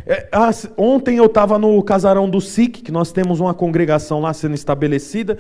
[0.06, 4.34] É, ah, ontem eu estava no casarão do SIC, que nós temos uma congregação lá
[4.34, 5.38] sendo estabelecida,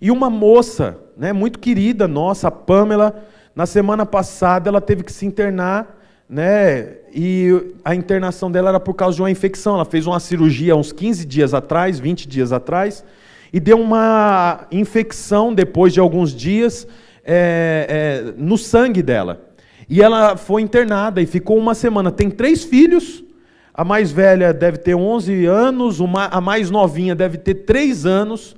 [0.00, 3.24] e uma moça, né, muito querida nossa, a Pamela,
[3.54, 5.98] na semana passada ela teve que se internar,
[6.28, 9.74] né, e a internação dela era por causa de uma infecção.
[9.74, 13.04] Ela fez uma cirurgia uns 15 dias atrás, 20 dias atrás,
[13.52, 16.86] e deu uma infecção depois de alguns dias
[17.24, 19.48] é, é, no sangue dela.
[19.88, 22.10] E ela foi internada e ficou uma semana.
[22.10, 23.24] Tem três filhos.
[23.72, 28.56] A mais velha deve ter 11 anos, uma, a mais novinha deve ter 3 anos.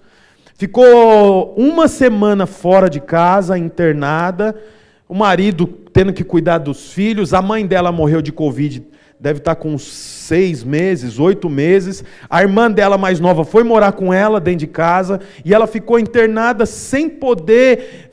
[0.57, 4.57] Ficou uma semana fora de casa, internada.
[5.09, 7.35] O marido tendo que cuidar dos filhos.
[7.35, 8.83] A mãe dela morreu de Covid
[9.21, 12.03] deve estar com seis meses, oito meses.
[12.29, 15.99] A irmã dela mais nova foi morar com ela dentro de casa e ela ficou
[15.99, 18.11] internada sem poder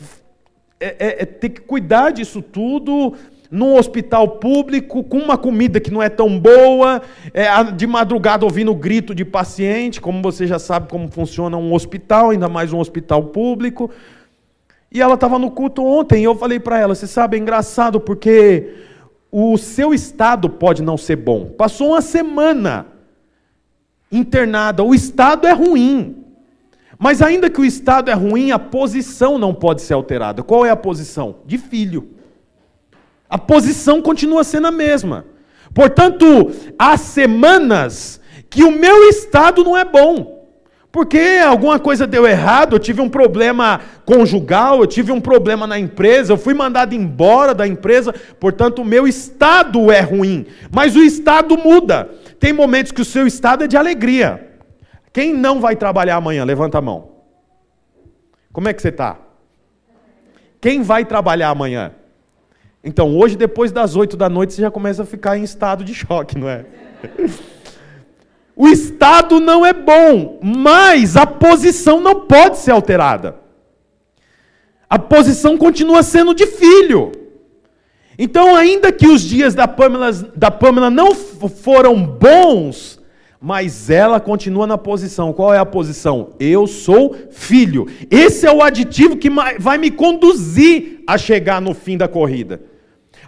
[0.80, 3.14] é, é, é, ter que cuidar disso tudo
[3.50, 7.02] num hospital público, com uma comida que não é tão boa,
[7.34, 12.32] é, de madrugada ouvindo grito de paciente, como você já sabe como funciona um hospital,
[12.32, 13.90] ainda mais um hospital público.
[14.92, 18.02] E ela estava no culto ontem, e eu falei para ela: você sabe, é engraçado
[18.02, 18.87] porque
[19.32, 21.46] o seu estado pode não ser bom.
[21.46, 22.88] Passou uma semana
[24.12, 26.24] internada, o estado é ruim.
[26.98, 30.42] Mas ainda que o estado é ruim, a posição não pode ser alterada.
[30.42, 31.38] Qual é a posição?
[31.46, 32.10] De filho.
[33.30, 35.26] A posição continua sendo a mesma.
[35.74, 40.37] Portanto, há semanas que o meu estado não é bom.
[40.92, 45.78] Porque alguma coisa deu errado, eu tive um problema conjugal, eu tive um problema na
[45.78, 50.46] empresa, eu fui mandado embora da empresa, portanto o meu estado é ruim.
[50.72, 52.10] Mas o estado muda.
[52.40, 54.48] Tem momentos que o seu estado é de alegria.
[55.12, 56.44] Quem não vai trabalhar amanhã?
[56.44, 57.10] Levanta a mão.
[58.52, 59.18] Como é que você está?
[60.60, 61.92] Quem vai trabalhar amanhã?
[62.84, 65.94] Então, hoje, depois das oito da noite, você já começa a ficar em estado de
[65.94, 66.66] choque, não é?
[68.58, 73.36] O estado não é bom, mas a posição não pode ser alterada.
[74.90, 77.12] A posição continua sendo de filho.
[78.18, 83.00] Então, ainda que os dias da Pamela, da não foram bons,
[83.40, 85.32] mas ela continua na posição.
[85.34, 86.34] Qual é a posição?
[86.40, 87.86] Eu sou filho.
[88.10, 92.60] Esse é o aditivo que vai me conduzir a chegar no fim da corrida.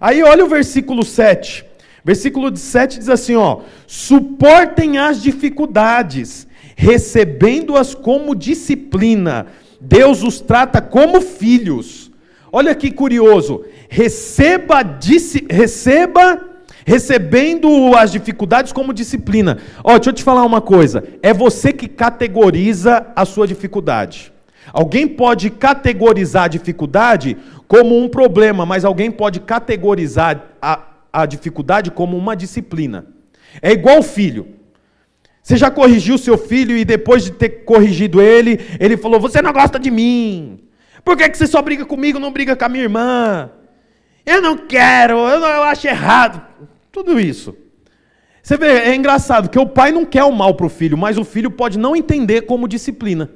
[0.01, 1.68] Aí olha o versículo 7.
[2.03, 9.47] Versículo 7 diz assim: ó, suportem as dificuldades, recebendo-as como disciplina,
[9.79, 12.09] Deus os trata como filhos.
[12.51, 13.63] Olha que curioso.
[13.89, 14.81] Receba,
[15.49, 16.49] receba
[16.85, 19.59] recebendo as dificuldades como disciplina.
[19.83, 21.03] Ó, deixa eu te falar uma coisa.
[21.21, 24.33] É você que categoriza a sua dificuldade.
[24.73, 30.79] Alguém pode categorizar a dificuldade como um problema, mas alguém pode categorizar a,
[31.11, 33.07] a dificuldade como uma disciplina.
[33.61, 34.47] É igual o filho.
[35.41, 39.51] Você já corrigiu seu filho e depois de ter corrigido ele, ele falou: Você não
[39.51, 40.59] gosta de mim.
[41.03, 43.49] Por que, que você só briga comigo, não briga com a minha irmã?
[44.25, 46.45] Eu não quero, eu, não, eu acho errado.
[46.91, 47.55] Tudo isso.
[48.43, 51.17] Você vê, é engraçado que o pai não quer o mal para o filho, mas
[51.17, 53.29] o filho pode não entender como disciplina.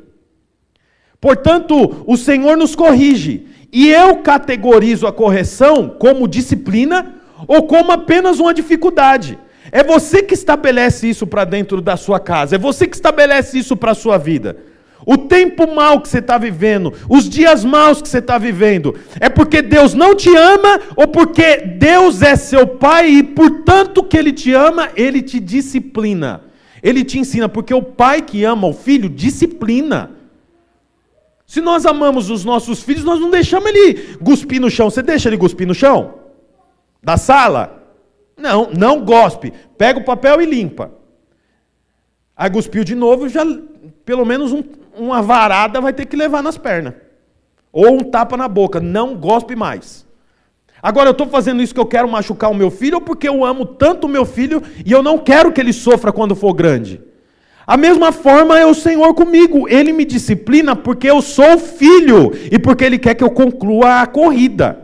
[1.20, 3.48] Portanto, o Senhor nos corrige.
[3.72, 7.16] E eu categorizo a correção como disciplina
[7.48, 9.38] ou como apenas uma dificuldade.
[9.72, 13.76] É você que estabelece isso para dentro da sua casa, é você que estabelece isso
[13.76, 14.58] para a sua vida.
[15.06, 19.28] O tempo mal que você está vivendo, os dias maus que você está vivendo, é
[19.28, 24.32] porque Deus não te ama ou porque Deus é seu pai e, portanto, que Ele
[24.32, 26.42] te ama, Ele te disciplina.
[26.82, 30.12] Ele te ensina, porque o pai que ama o filho disciplina.
[31.46, 34.90] Se nós amamos os nossos filhos, nós não deixamos ele cuspir no chão.
[34.90, 36.23] Você deixa ele cuspir no chão?
[37.04, 37.84] Da sala?
[38.38, 39.54] Não, não gospe.
[39.78, 40.92] Pega o papel e limpa.
[42.36, 43.46] Aí cuspiu de novo, já
[44.06, 44.64] pelo menos um,
[44.98, 46.94] uma varada vai ter que levar nas pernas.
[47.72, 48.80] Ou um tapa na boca.
[48.80, 50.08] Não gospe mais.
[50.82, 53.46] Agora eu estou fazendo isso que eu quero machucar o meu filho ou porque eu
[53.46, 57.02] amo tanto o meu filho e eu não quero que ele sofra quando for grande?
[57.66, 59.68] A mesma forma é o Senhor comigo.
[59.70, 64.08] Ele me disciplina porque eu sou filho e porque Ele quer que eu conclua a
[64.08, 64.83] corrida.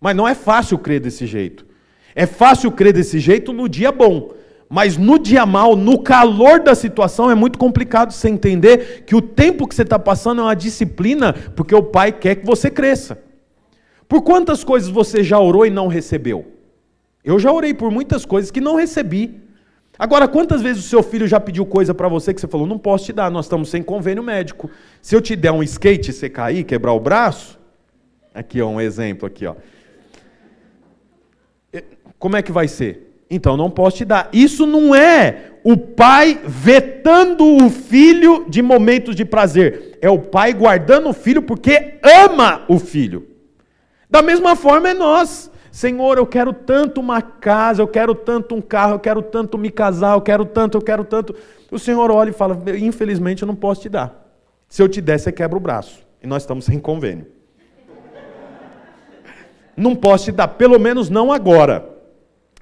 [0.00, 1.66] Mas não é fácil crer desse jeito.
[2.14, 4.32] É fácil crer desse jeito no dia bom.
[4.68, 9.20] Mas no dia mal, no calor da situação, é muito complicado você entender que o
[9.20, 13.20] tempo que você está passando é uma disciplina, porque o Pai quer que você cresça.
[14.08, 16.46] Por quantas coisas você já orou e não recebeu?
[17.24, 19.40] Eu já orei por muitas coisas que não recebi.
[19.98, 22.78] Agora, quantas vezes o seu filho já pediu coisa para você que você falou, não
[22.78, 24.70] posso te dar, nós estamos sem convênio médico.
[25.02, 27.58] Se eu te der um skate e você cair, quebrar o braço,
[28.32, 29.56] aqui ó, um exemplo aqui, ó.
[32.20, 33.24] Como é que vai ser?
[33.30, 34.28] Então não posso te dar.
[34.30, 39.98] Isso não é o pai vetando o filho de momentos de prazer.
[40.02, 43.26] É o pai guardando o filho porque ama o filho.
[44.08, 45.50] Da mesma forma é nós.
[45.72, 49.70] Senhor, eu quero tanto uma casa, eu quero tanto um carro, eu quero tanto me
[49.70, 51.34] casar, eu quero tanto, eu quero tanto.
[51.70, 54.28] O Senhor olha e fala: infelizmente eu não posso te dar.
[54.68, 56.04] Se eu te der, você quebra o braço.
[56.22, 57.26] E nós estamos sem convênio.
[59.74, 61.99] Não posso te dar, pelo menos não agora.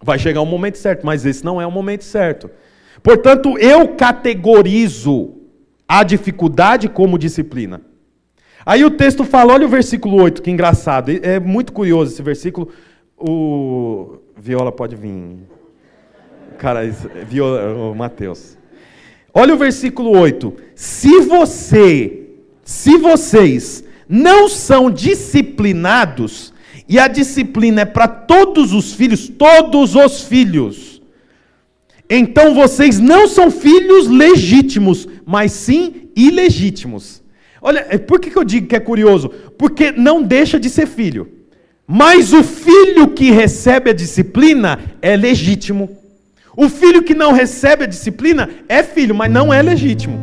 [0.03, 2.51] Vai chegar o momento certo, mas esse não é o momento certo.
[3.03, 5.35] Portanto, eu categorizo
[5.87, 7.81] a dificuldade como disciplina.
[8.65, 11.11] Aí o texto fala, olha o versículo 8, que engraçado.
[11.11, 12.69] É muito curioso esse versículo.
[13.17, 15.39] O Viola pode vir.
[16.59, 16.81] Cara,
[17.27, 18.59] Viola, o Mateus.
[19.33, 20.55] Olha o versículo 8.
[20.75, 22.27] Se você,
[22.63, 26.53] se vocês não são disciplinados,
[26.89, 31.03] e a disciplina é para todos os filhos, todos os filhos.
[32.09, 37.23] Então vocês não são filhos legítimos, mas sim ilegítimos.
[37.61, 39.29] Olha, é, por que eu digo que é curioso?
[39.59, 41.29] Porque não deixa de ser filho.
[41.87, 45.91] Mas o filho que recebe a disciplina é legítimo.
[46.57, 50.19] O filho que não recebe a disciplina é filho, mas não é legítimo.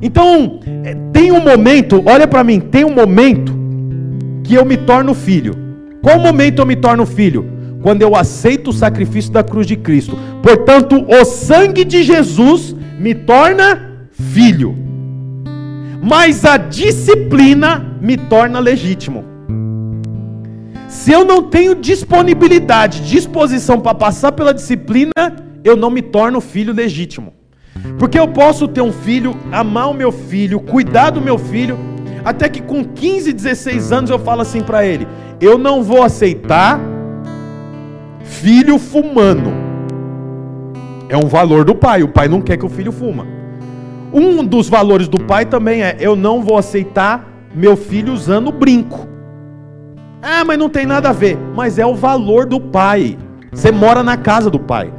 [0.00, 3.57] Então, é, tem um momento, olha para mim, tem um momento
[4.48, 5.54] que eu me torno filho.
[6.00, 7.44] Qual momento eu me torno filho?
[7.82, 10.18] Quando eu aceito o sacrifício da cruz de Cristo.
[10.42, 14.74] Portanto, o sangue de Jesus me torna filho.
[16.02, 19.22] Mas a disciplina me torna legítimo.
[20.88, 25.12] Se eu não tenho disponibilidade, disposição para passar pela disciplina,
[25.62, 27.34] eu não me torno filho legítimo.
[27.98, 31.78] Porque eu posso ter um filho, amar o meu filho, cuidar do meu filho,
[32.24, 35.06] até que com 15, 16 anos eu falo assim para ele:
[35.40, 36.80] eu não vou aceitar
[38.22, 39.52] filho fumando.
[41.08, 42.02] É um valor do pai.
[42.02, 43.26] O pai não quer que o filho fuma.
[44.12, 49.06] Um dos valores do pai também é: eu não vou aceitar meu filho usando brinco.
[50.20, 51.38] Ah, mas não tem nada a ver.
[51.54, 53.16] Mas é o valor do pai.
[53.52, 54.92] Você mora na casa do pai.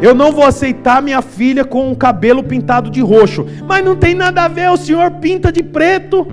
[0.00, 3.46] Eu não vou aceitar minha filha com o cabelo pintado de roxo.
[3.66, 6.26] Mas não tem nada a ver, o senhor pinta de preto.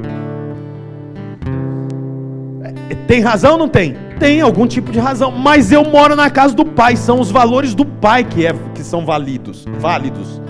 [2.64, 3.95] É, tem razão ou não tem?
[4.20, 5.32] Tem algum tipo de razão.
[5.32, 6.95] Mas eu moro na casa do pai.
[6.95, 9.66] São os valores do pai que, é, que são válidos.
[9.80, 10.41] válidos.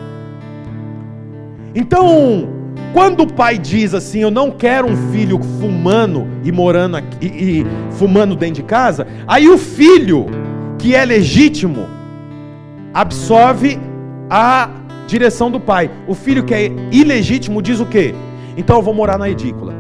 [1.74, 2.50] Então,
[2.94, 7.62] quando o pai diz assim, eu não quero um filho fumando e morando aqui, e,
[7.62, 10.26] e fumando dentro de casa, aí o filho
[10.78, 12.01] que é legítimo
[12.94, 13.80] absorve
[14.30, 14.70] a
[15.08, 15.90] direção do pai.
[16.08, 18.14] O filho que é ilegítimo diz o quê?
[18.56, 19.74] Então eu vou morar na edícula.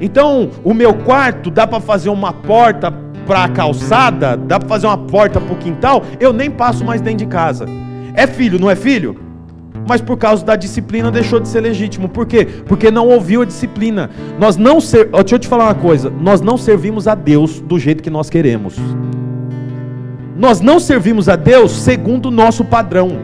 [0.00, 2.90] Então, o meu quarto dá para fazer uma porta
[3.26, 7.02] para a calçada, dá para fazer uma porta para o quintal, eu nem passo mais
[7.02, 7.66] dentro de casa.
[8.14, 9.16] É filho, não é filho?
[9.86, 12.08] Mas por causa da disciplina deixou de ser legítimo.
[12.08, 12.46] Por quê?
[12.66, 14.10] Porque não ouviu a disciplina.
[14.38, 15.06] Nós não ser...
[15.06, 18.30] deixa eu te falar uma coisa, nós não servimos a Deus do jeito que nós
[18.30, 18.76] queremos.
[20.40, 23.18] Nós não servimos a Deus segundo o nosso padrão.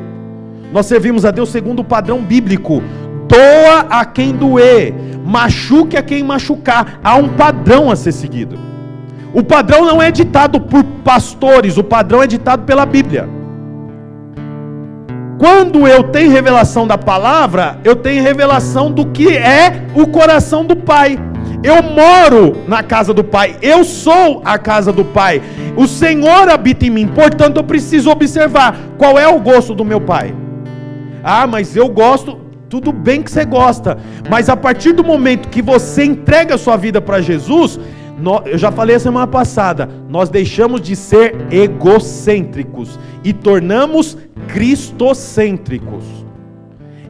[0.70, 2.82] Nós servimos a Deus segundo o padrão bíblico.
[3.26, 4.94] Doa a quem doer,
[5.24, 7.00] machuque a quem machucar.
[7.02, 8.58] Há um padrão a ser seguido.
[9.32, 13.26] O padrão não é ditado por pastores, o padrão é ditado pela Bíblia.
[15.38, 20.76] Quando eu tenho revelação da palavra, eu tenho revelação do que é o coração do
[20.76, 21.18] Pai.
[21.66, 25.42] Eu moro na casa do Pai, eu sou a casa do Pai.
[25.76, 30.00] O Senhor habita em mim, portanto eu preciso observar qual é o gosto do meu
[30.00, 30.32] Pai.
[31.24, 32.38] Ah, mas eu gosto,
[32.68, 33.98] tudo bem que você gosta,
[34.30, 37.80] mas a partir do momento que você entrega a sua vida para Jesus,
[38.44, 46.25] eu já falei a semana passada, nós deixamos de ser egocêntricos e tornamos cristocêntricos.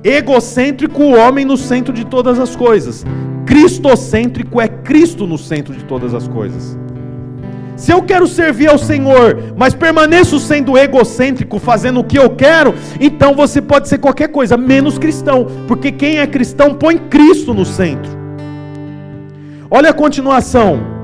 [0.06, 3.04] Egocêntrico, o homem no centro de todas as coisas.
[3.44, 6.78] Cristocêntrico é Cristo no centro de todas as coisas.
[7.74, 12.72] Se eu quero servir ao Senhor, mas permaneço sendo egocêntrico, fazendo o que eu quero,
[13.00, 17.64] então você pode ser qualquer coisa, menos cristão, porque quem é cristão põe Cristo no
[17.64, 18.12] centro.
[19.68, 20.95] Olha a continuação.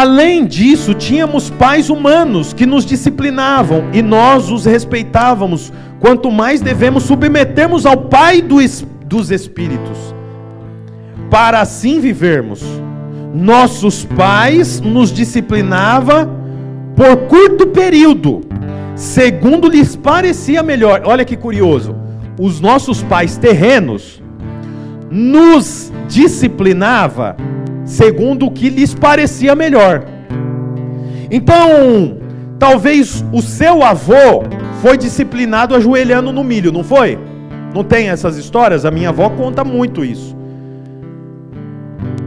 [0.00, 7.02] Além disso, tínhamos pais humanos que nos disciplinavam e nós os respeitávamos, quanto mais devemos
[7.02, 10.14] submetermos ao Pai dos Espíritos,
[11.28, 12.62] para assim vivermos.
[13.34, 16.30] Nossos pais nos disciplinavam
[16.94, 18.42] por curto período,
[18.94, 21.02] segundo lhes parecia melhor.
[21.06, 21.96] Olha que curioso.
[22.38, 24.22] Os nossos pais terrenos
[25.10, 27.36] nos disciplinava
[27.88, 30.04] segundo o que lhes parecia melhor.
[31.30, 32.18] Então,
[32.58, 34.44] talvez o seu avô
[34.82, 37.18] foi disciplinado ajoelhando no milho, não foi?
[37.74, 38.84] Não tem essas histórias?
[38.84, 40.36] A minha avó conta muito isso.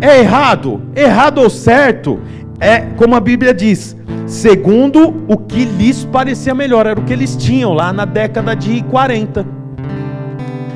[0.02, 0.82] É errado?
[0.96, 2.20] Errado ou certo?
[2.60, 3.96] É como a Bíblia diz,
[4.26, 8.82] segundo o que lhes parecia melhor, era o que eles tinham lá na década de
[8.84, 9.46] 40.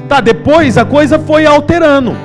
[0.07, 2.15] Tá, depois a coisa foi alterando.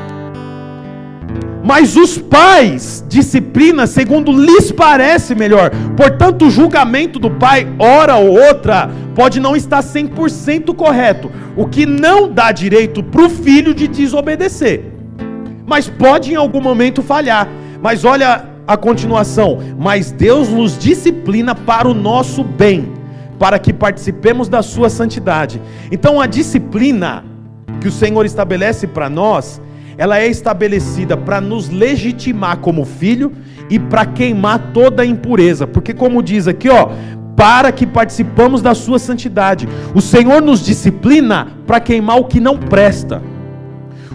[1.63, 5.71] Mas os pais disciplinam segundo lhes parece melhor.
[5.97, 11.85] Portanto, o julgamento do pai, hora ou outra, pode não estar 100% correto, o que
[11.85, 14.85] não dá direito para o filho de desobedecer.
[15.67, 17.47] Mas pode em algum momento falhar.
[17.83, 22.93] Mas olha a continuação: Mas Deus nos disciplina para o nosso bem,
[23.39, 25.61] para que participemos da sua santidade.
[25.93, 27.25] Então, a disciplina
[27.81, 29.61] que o Senhor estabelece para nós
[30.01, 33.33] ela é estabelecida para nos legitimar como filho
[33.69, 36.89] e para queimar toda a impureza, porque como diz aqui, ó,
[37.37, 39.69] para que participamos da sua santidade.
[39.95, 43.21] O Senhor nos disciplina para queimar o que não presta.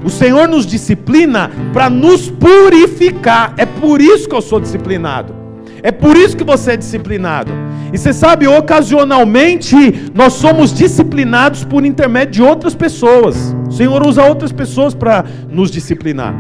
[0.04, 3.54] O Senhor nos disciplina para nos purificar.
[3.56, 5.36] É por isso que eu sou disciplinado.
[5.84, 7.52] É por isso que você é disciplinado.
[7.94, 13.55] E você sabe, ocasionalmente, nós somos disciplinados por intermédio de outras pessoas.
[13.76, 16.34] Senhor usa outras pessoas para nos disciplinar.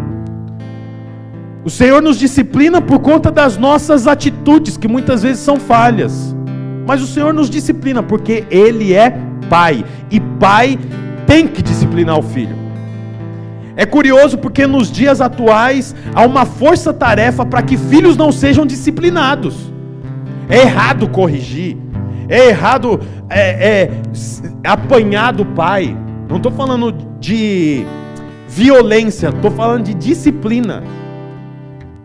[1.66, 6.36] O Senhor nos disciplina por conta das nossas atitudes, que muitas vezes são falhas.
[6.88, 9.18] Mas o Senhor nos disciplina porque Ele é
[9.50, 9.84] Pai.
[10.12, 10.80] E Pai
[11.26, 12.56] tem que disciplinar o filho.
[13.76, 19.74] É curioso porque nos dias atuais há uma força-tarefa para que filhos não sejam disciplinados.
[20.48, 21.76] É errado corrigir,
[22.30, 23.92] é errado é, é,
[24.64, 25.98] apanhar do pai.
[26.30, 27.84] Não estou falando de
[28.48, 30.84] violência, estou falando de disciplina.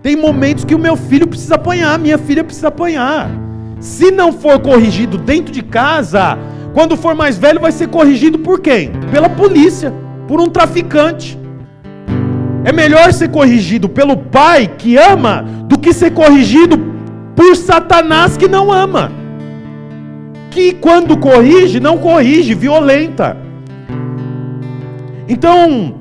[0.02, 3.30] Tem momentos que o meu filho precisa apanhar, minha filha precisa apanhar.
[3.78, 6.38] Se não for corrigido dentro de casa,
[6.72, 8.92] quando for mais velho, vai ser corrigido por quem?
[9.12, 9.92] Pela polícia,
[10.26, 11.38] por um traficante.
[12.64, 16.78] É melhor ser corrigido pelo pai que ama do que ser corrigido
[17.36, 19.12] por Satanás que não ama.
[20.50, 23.36] Que quando corrige, não corrige, violenta.
[25.30, 25.94] Então,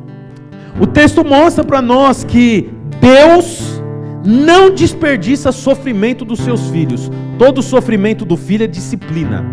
[0.82, 2.68] o texto mostra para nós que
[3.00, 3.80] Deus
[4.26, 7.12] não desperdiça sofrimento dos seus filhos.
[7.38, 9.46] Todo sofrimento do filho é disciplina.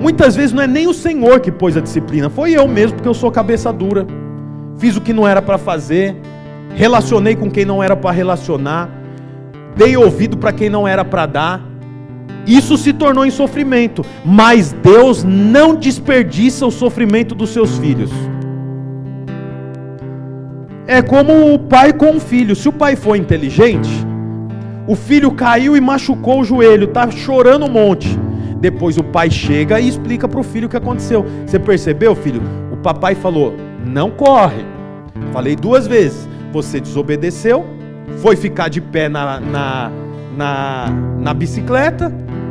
[0.00, 3.08] Muitas vezes não é nem o Senhor que pôs a disciplina, foi eu mesmo, porque
[3.08, 4.06] eu sou cabeça dura.
[4.78, 6.14] Fiz o que não era para fazer,
[6.76, 8.88] relacionei com quem não era para relacionar,
[9.74, 11.60] dei ouvido para quem não era para dar.
[12.48, 18.10] Isso se tornou em sofrimento, mas Deus não desperdiça o sofrimento dos seus filhos.
[20.86, 22.56] É como o pai com o filho.
[22.56, 23.90] Se o pai for inteligente,
[24.86, 28.18] o filho caiu e machucou o joelho, está chorando um monte.
[28.58, 31.26] Depois o pai chega e explica para o filho o que aconteceu.
[31.46, 32.40] Você percebeu, filho?
[32.72, 33.52] O papai falou:
[33.84, 34.64] não corre.
[35.34, 36.26] Falei duas vezes.
[36.50, 37.66] Você desobedeceu,
[38.22, 39.90] foi ficar de pé na, na,
[40.34, 40.86] na,
[41.20, 42.10] na bicicleta.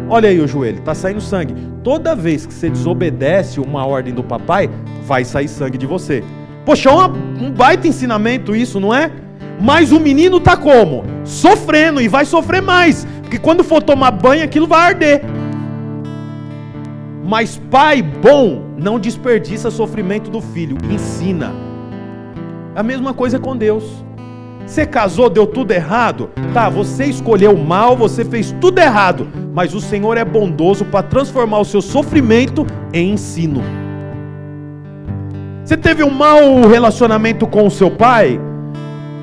[0.10, 1.54] Olha aí o joelho, está saindo sangue.
[1.84, 4.70] Toda vez que você desobedece uma ordem do papai,
[5.04, 6.24] vai sair sangue de você.
[6.66, 9.12] Poxa, é um baita ensinamento isso, não é?
[9.60, 11.04] Mas o menino tá como?
[11.26, 15.22] Sofrendo e vai sofrer mais, porque quando for tomar banho aquilo vai arder.
[17.26, 21.52] Mas pai bom não desperdiça sofrimento do filho, ensina.
[22.74, 24.07] A mesma coisa com Deus.
[24.68, 26.30] Você casou, deu tudo errado?
[26.54, 31.60] Tá, você escolheu mal, você fez tudo errado, mas o Senhor é bondoso para transformar
[31.60, 33.64] o seu sofrimento em ensino.
[35.64, 38.40] Você teve um mau relacionamento com o seu pai?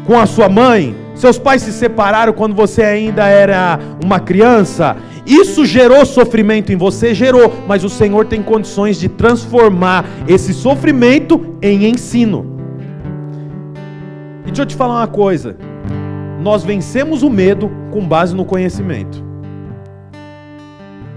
[0.06, 0.96] Com a sua mãe?
[1.14, 4.96] Seus pais se separaram quando você ainda era uma criança?
[5.26, 7.14] Isso gerou sofrimento em você?
[7.14, 12.53] Gerou, mas o Senhor tem condições de transformar esse sofrimento em ensino.
[14.44, 15.56] E deixa eu te falar uma coisa:
[16.40, 19.24] nós vencemos o medo com base no conhecimento.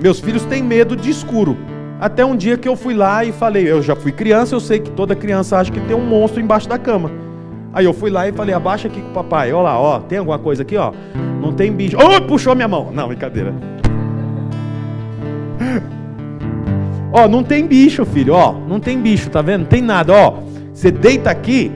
[0.01, 1.57] Meus filhos têm medo de escuro,
[1.99, 4.79] até um dia que eu fui lá e falei, eu já fui criança, eu sei
[4.79, 7.09] que toda criança acha que tem um monstro embaixo da cama.
[7.73, 10.19] Aí eu fui lá e falei, abaixa aqui com o papai, olha lá, ó, tem
[10.19, 10.93] alguma coisa aqui, ó?
[11.41, 11.97] Não tem bicho.
[11.97, 12.91] Oh, puxou minha mão.
[12.91, 13.53] Não, brincadeira.
[17.11, 19.61] ó, não tem bicho, filho, ó, não tem bicho, tá vendo?
[19.61, 20.35] Não tem nada, ó.
[20.73, 21.71] Você deita aqui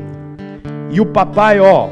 [0.92, 1.90] e o papai, ó,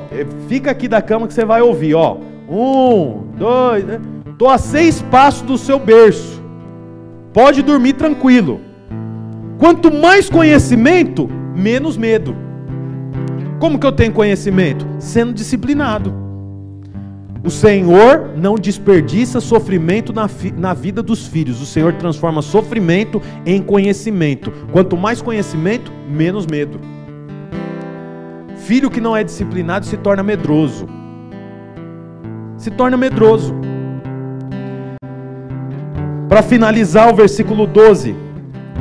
[0.48, 2.18] fica aqui da cama que você vai ouvir, ó.
[2.50, 4.00] Um, dois, né?
[4.38, 6.42] tô a seis passos do seu berço.
[7.34, 8.60] Pode dormir tranquilo.
[9.58, 12.36] Quanto mais conhecimento, menos medo.
[13.60, 14.88] Como que eu tenho conhecimento?
[15.00, 16.14] Sendo disciplinado.
[17.44, 21.62] O Senhor não desperdiça sofrimento na, na vida dos filhos.
[21.62, 24.52] O Senhor transforma sofrimento em conhecimento.
[24.72, 26.80] Quanto mais conhecimento, menos medo.
[28.66, 30.88] Filho que não é disciplinado se torna medroso.
[32.58, 33.56] Se torna medroso.
[36.28, 38.16] Para finalizar o versículo 12: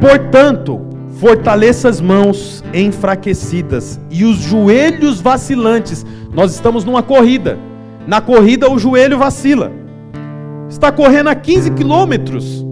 [0.00, 0.80] Portanto,
[1.18, 6.04] fortaleça as mãos enfraquecidas e os joelhos vacilantes.
[6.32, 7.58] Nós estamos numa corrida.
[8.06, 9.72] Na corrida, o joelho vacila.
[10.68, 12.64] Está correndo a 15 quilômetros,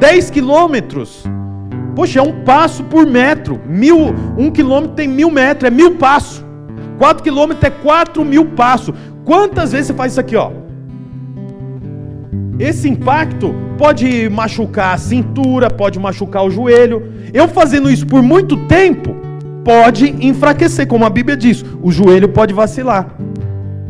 [0.00, 1.24] 10 quilômetros.
[1.94, 3.58] Poxa, é um passo por metro.
[3.66, 6.47] Mil, um quilômetro tem mil metros, é mil passos.
[6.98, 8.94] Quatro quilômetros é quatro mil passos.
[9.24, 10.50] Quantas vezes você faz isso aqui, ó?
[12.58, 17.12] Esse impacto pode machucar a cintura, pode machucar o joelho.
[17.32, 19.14] Eu fazendo isso por muito tempo,
[19.64, 23.14] pode enfraquecer, como a Bíblia diz, o joelho pode vacilar.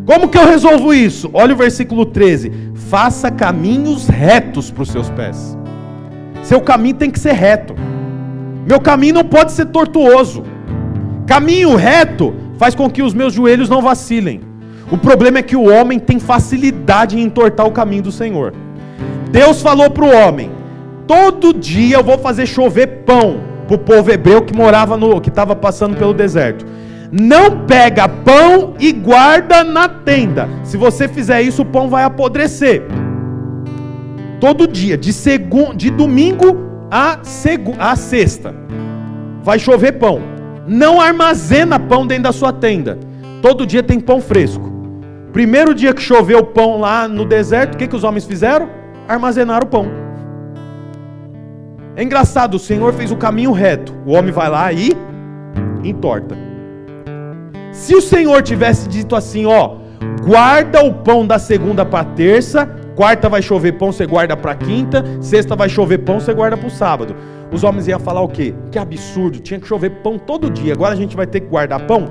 [0.04, 1.30] Como que eu resolvo isso?
[1.32, 5.56] Olha o versículo 13: faça caminhos retos para os seus pés.
[6.42, 7.74] Seu caminho tem que ser reto.
[8.66, 10.44] Meu caminho não pode ser tortuoso.
[11.26, 14.40] Caminho reto faz com que os meus joelhos não vacilem.
[14.90, 18.52] O problema é que o homem tem facilidade em entortar o caminho do Senhor.
[19.30, 20.50] Deus falou para o homem:
[21.06, 25.28] todo dia eu vou fazer chover pão para o povo hebreu que morava no, que
[25.28, 26.66] estava passando pelo deserto.
[27.12, 30.48] Não pega pão e guarda na tenda.
[30.62, 32.82] Se você fizer isso, o pão vai apodrecer.
[34.40, 36.56] Todo dia, de segundo, de domingo
[36.90, 38.54] a, segu, a sexta,
[39.42, 40.37] vai chover pão.
[40.68, 42.98] Não armazena pão dentro da sua tenda.
[43.40, 44.70] Todo dia tem pão fresco.
[45.32, 48.68] Primeiro dia que choveu pão lá no deserto, o que, que os homens fizeram?
[49.08, 49.86] Armazenaram o pão.
[51.96, 53.94] É engraçado, o Senhor fez o caminho reto.
[54.04, 54.92] O homem vai lá e
[55.82, 56.36] entorta.
[57.72, 59.76] Se o Senhor tivesse dito assim, ó,
[60.22, 65.02] guarda o pão da segunda para terça, quarta vai chover pão, você guarda para quinta,
[65.20, 67.16] sexta vai chover pão, você guarda para o sábado.
[67.50, 68.54] Os homens iam falar o quê?
[68.70, 71.80] Que absurdo, tinha que chover pão todo dia, agora a gente vai ter que guardar
[71.86, 72.08] pão?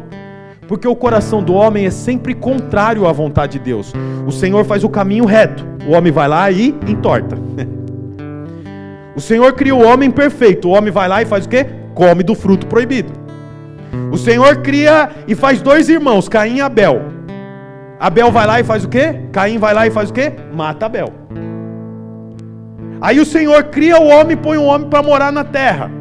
[0.67, 3.93] Porque o coração do homem é sempre contrário à vontade de Deus.
[4.25, 7.37] O Senhor faz o caminho reto, o homem vai lá e entorta.
[9.15, 11.65] O Senhor cria o homem perfeito, o homem vai lá e faz o quê?
[11.95, 13.11] Come do fruto proibido.
[14.11, 17.01] O Senhor cria e faz dois irmãos, Caim e Abel.
[17.99, 19.21] Abel vai lá e faz o quê?
[19.31, 20.33] Caim vai lá e faz o quê?
[20.53, 21.26] Mata Abel.
[22.99, 25.91] Aí o Senhor cria o homem e põe o homem para morar na terra.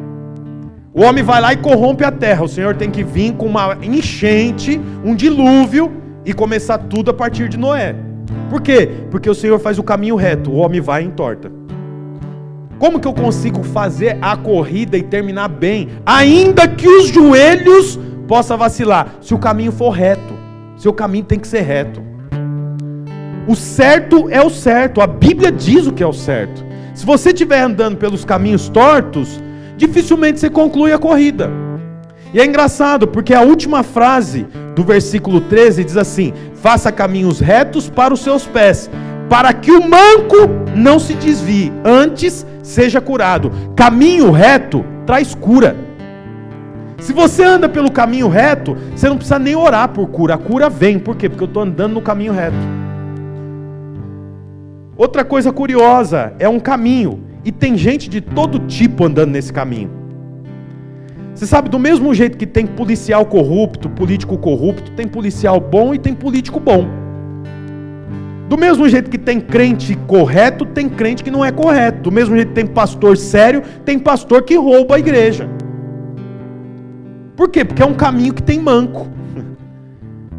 [0.93, 2.43] O homem vai lá e corrompe a terra.
[2.43, 5.91] O Senhor tem que vir com uma enchente, um dilúvio
[6.25, 7.95] e começar tudo a partir de Noé.
[8.49, 8.89] Por quê?
[9.11, 11.51] Porque o Senhor faz o caminho reto, o homem vai em torta.
[12.79, 18.57] Como que eu consigo fazer a corrida e terminar bem, ainda que os joelhos possam
[18.57, 20.33] vacilar, se o caminho for reto?
[20.77, 22.01] Seu caminho tem que ser reto.
[23.47, 26.66] O certo é o certo, a Bíblia diz o que é o certo.
[26.97, 29.39] Se você estiver andando pelos caminhos tortos,
[29.77, 31.47] dificilmente você conclui a corrida.
[32.33, 37.87] E é engraçado, porque a última frase do versículo 13 diz assim: Faça caminhos retos
[37.87, 38.89] para os seus pés,
[39.29, 43.51] para que o manco não se desvie, antes seja curado.
[43.75, 45.75] Caminho reto traz cura.
[46.97, 50.33] Se você anda pelo caminho reto, você não precisa nem orar por cura.
[50.33, 51.29] A cura vem, por quê?
[51.29, 52.86] Porque eu estou andando no caminho reto.
[54.97, 59.91] Outra coisa curiosa é um caminho, e tem gente de todo tipo andando nesse caminho.
[61.35, 65.99] Você sabe, do mesmo jeito que tem policial corrupto, político corrupto, tem policial bom e
[65.99, 66.87] tem político bom.
[68.49, 72.01] Do mesmo jeito que tem crente correto, tem crente que não é correto.
[72.01, 75.47] Do mesmo jeito que tem pastor sério, tem pastor que rouba a igreja.
[77.35, 77.63] Por quê?
[77.63, 79.07] Porque é um caminho que tem manco.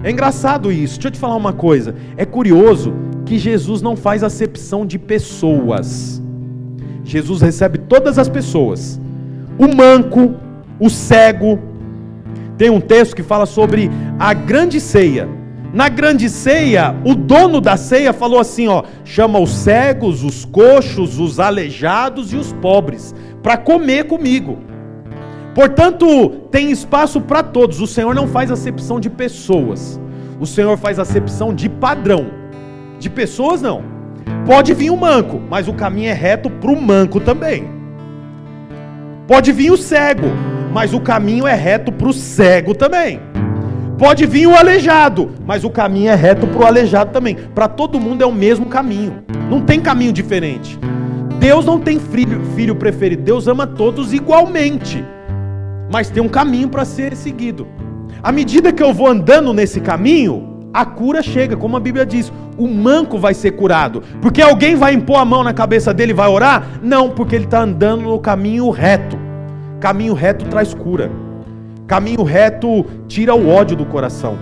[0.01, 0.95] É engraçado isso.
[0.95, 1.93] Deixa eu te falar uma coisa.
[2.17, 2.95] É curioso
[3.29, 6.23] que Jesus não faz acepção de pessoas.
[7.05, 8.99] Jesus recebe todas as pessoas.
[9.59, 10.35] O manco,
[10.81, 11.59] o cego.
[12.57, 15.29] Tem um texto que fala sobre a grande ceia.
[15.75, 21.19] Na grande ceia, o dono da ceia falou assim: ó, chama os cegos, os coxos,
[21.19, 24.59] os aleijados e os pobres para comer comigo.
[25.55, 27.79] Portanto, tem espaço para todos.
[27.81, 30.01] O Senhor não faz acepção de pessoas.
[30.41, 32.38] O Senhor faz acepção de padrão.
[32.99, 33.83] De pessoas não.
[34.47, 37.69] Pode vir o manco, mas o caminho é reto para o manco também.
[39.27, 40.29] Pode vir o cego,
[40.73, 43.21] mas o caminho é reto para o cego também.
[43.99, 47.35] Pode vir o aleijado, mas o caminho é reto para o aleijado também.
[47.35, 49.25] Para todo mundo é o mesmo caminho.
[49.51, 50.79] Não tem caminho diferente.
[51.39, 53.23] Deus não tem filho, filho preferido.
[53.23, 55.05] Deus ama todos igualmente.
[55.93, 57.67] Mas tem um caminho para ser seguido.
[58.23, 62.33] À medida que eu vou andando nesse caminho, a cura chega, como a Bíblia diz.
[62.57, 64.03] O manco vai ser curado.
[64.21, 66.67] Porque alguém vai impor a mão na cabeça dele e vai orar?
[66.83, 69.19] Não, porque ele está andando no caminho reto.
[69.81, 71.11] Caminho reto traz cura.
[71.87, 74.37] Caminho reto tira o ódio do coração.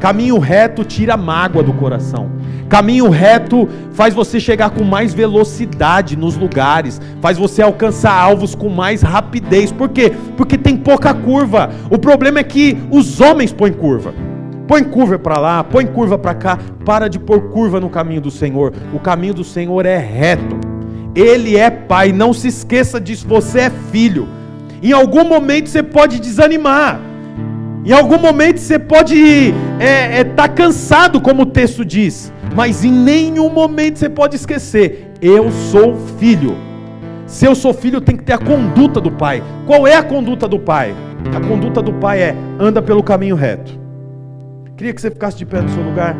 [0.00, 2.30] Caminho reto tira a mágoa do coração.
[2.68, 8.68] Caminho reto faz você chegar com mais velocidade nos lugares, faz você alcançar alvos com
[8.68, 9.72] mais rapidez.
[9.72, 10.12] Por quê?
[10.36, 11.70] Porque tem pouca curva.
[11.90, 14.12] O problema é que os homens põem curva.
[14.68, 16.58] Põe curva para lá, põe curva para cá.
[16.84, 18.74] Para de pôr curva no caminho do Senhor.
[18.92, 20.60] O caminho do Senhor é reto.
[21.14, 22.12] Ele é pai.
[22.12, 23.26] Não se esqueça disso.
[23.26, 24.28] Você é filho.
[24.82, 27.00] Em algum momento você pode desanimar.
[27.82, 32.30] Em algum momento você pode estar é, é, tá cansado, como o texto diz.
[32.54, 36.54] Mas em nenhum momento você pode esquecer: eu sou filho.
[37.26, 39.42] Se eu sou filho, tem que ter a conduta do pai.
[39.66, 40.94] Qual é a conduta do pai?
[41.34, 43.87] A conduta do pai é: anda pelo caminho reto.
[44.78, 46.14] Queria que você ficasse de pé no seu lugar.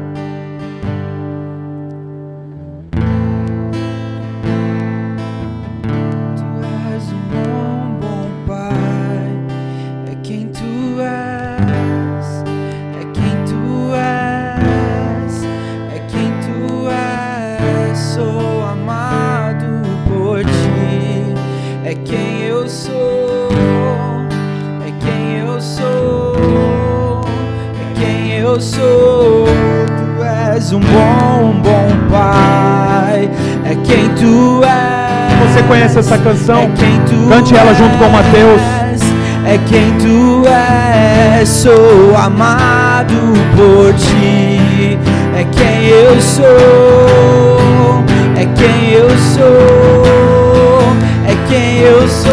[35.69, 36.63] Conhece essa canção?
[36.63, 38.63] É Cante ela junto com Mateus.
[39.45, 41.49] É quem tu és.
[41.49, 43.15] Sou amado
[43.55, 44.99] por ti.
[45.37, 46.45] É quem eu sou.
[48.37, 50.97] É quem eu sou.
[51.27, 52.33] É quem eu sou.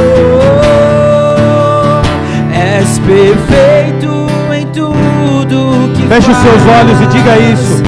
[2.53, 4.27] És perfeito
[4.57, 7.83] em tudo que Feche os seus olhos e diga isso.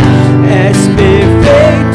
[0.49, 1.86] És perfeito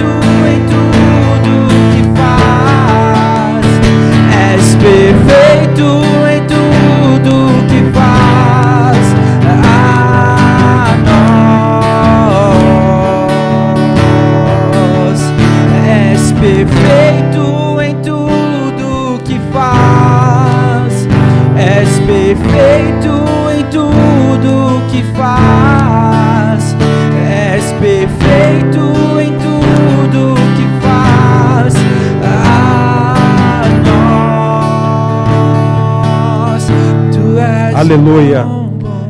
[37.92, 38.46] Aleluia.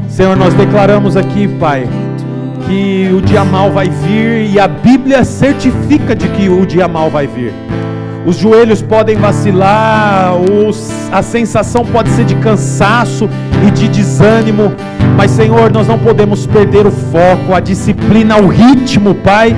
[0.09, 1.89] Senhor, nós declaramos aqui, Pai,
[2.66, 7.09] que o dia mal vai vir e a Bíblia certifica de que o dia mal
[7.09, 7.55] vai vir.
[8.26, 13.30] Os joelhos podem vacilar, os, a sensação pode ser de cansaço
[13.64, 14.72] e de desânimo,
[15.16, 19.55] mas Senhor, nós não podemos perder o foco, a disciplina, o ritmo, Pai.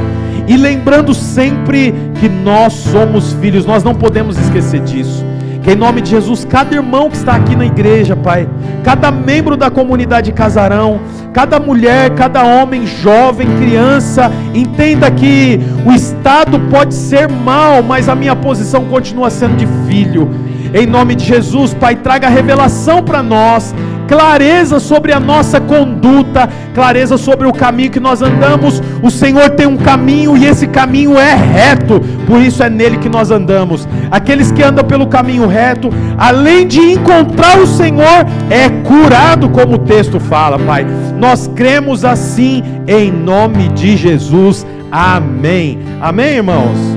[0.46, 5.23] E lembrando sempre que nós somos filhos, nós não podemos esquecer disso.
[5.64, 8.46] Que em nome de Jesus, cada irmão que está aqui na igreja, Pai,
[8.82, 11.00] cada membro da comunidade Casarão,
[11.32, 18.14] cada mulher, cada homem, jovem, criança, entenda que o estado pode ser mal, mas a
[18.14, 20.28] minha posição continua sendo de filho.
[20.74, 23.74] Em nome de Jesus, Pai, traga revelação para nós
[24.08, 28.82] clareza sobre a nossa conduta, clareza sobre o caminho que nós andamos.
[29.02, 33.08] O Senhor tem um caminho e esse caminho é reto, por isso é nele que
[33.08, 33.88] nós andamos.
[34.10, 39.78] Aqueles que andam pelo caminho reto, além de encontrar o Senhor, é curado, como o
[39.78, 40.86] texto fala, Pai.
[41.18, 44.66] Nós cremos assim em nome de Jesus.
[44.90, 45.80] Amém.
[46.00, 46.93] Amém, irmãos.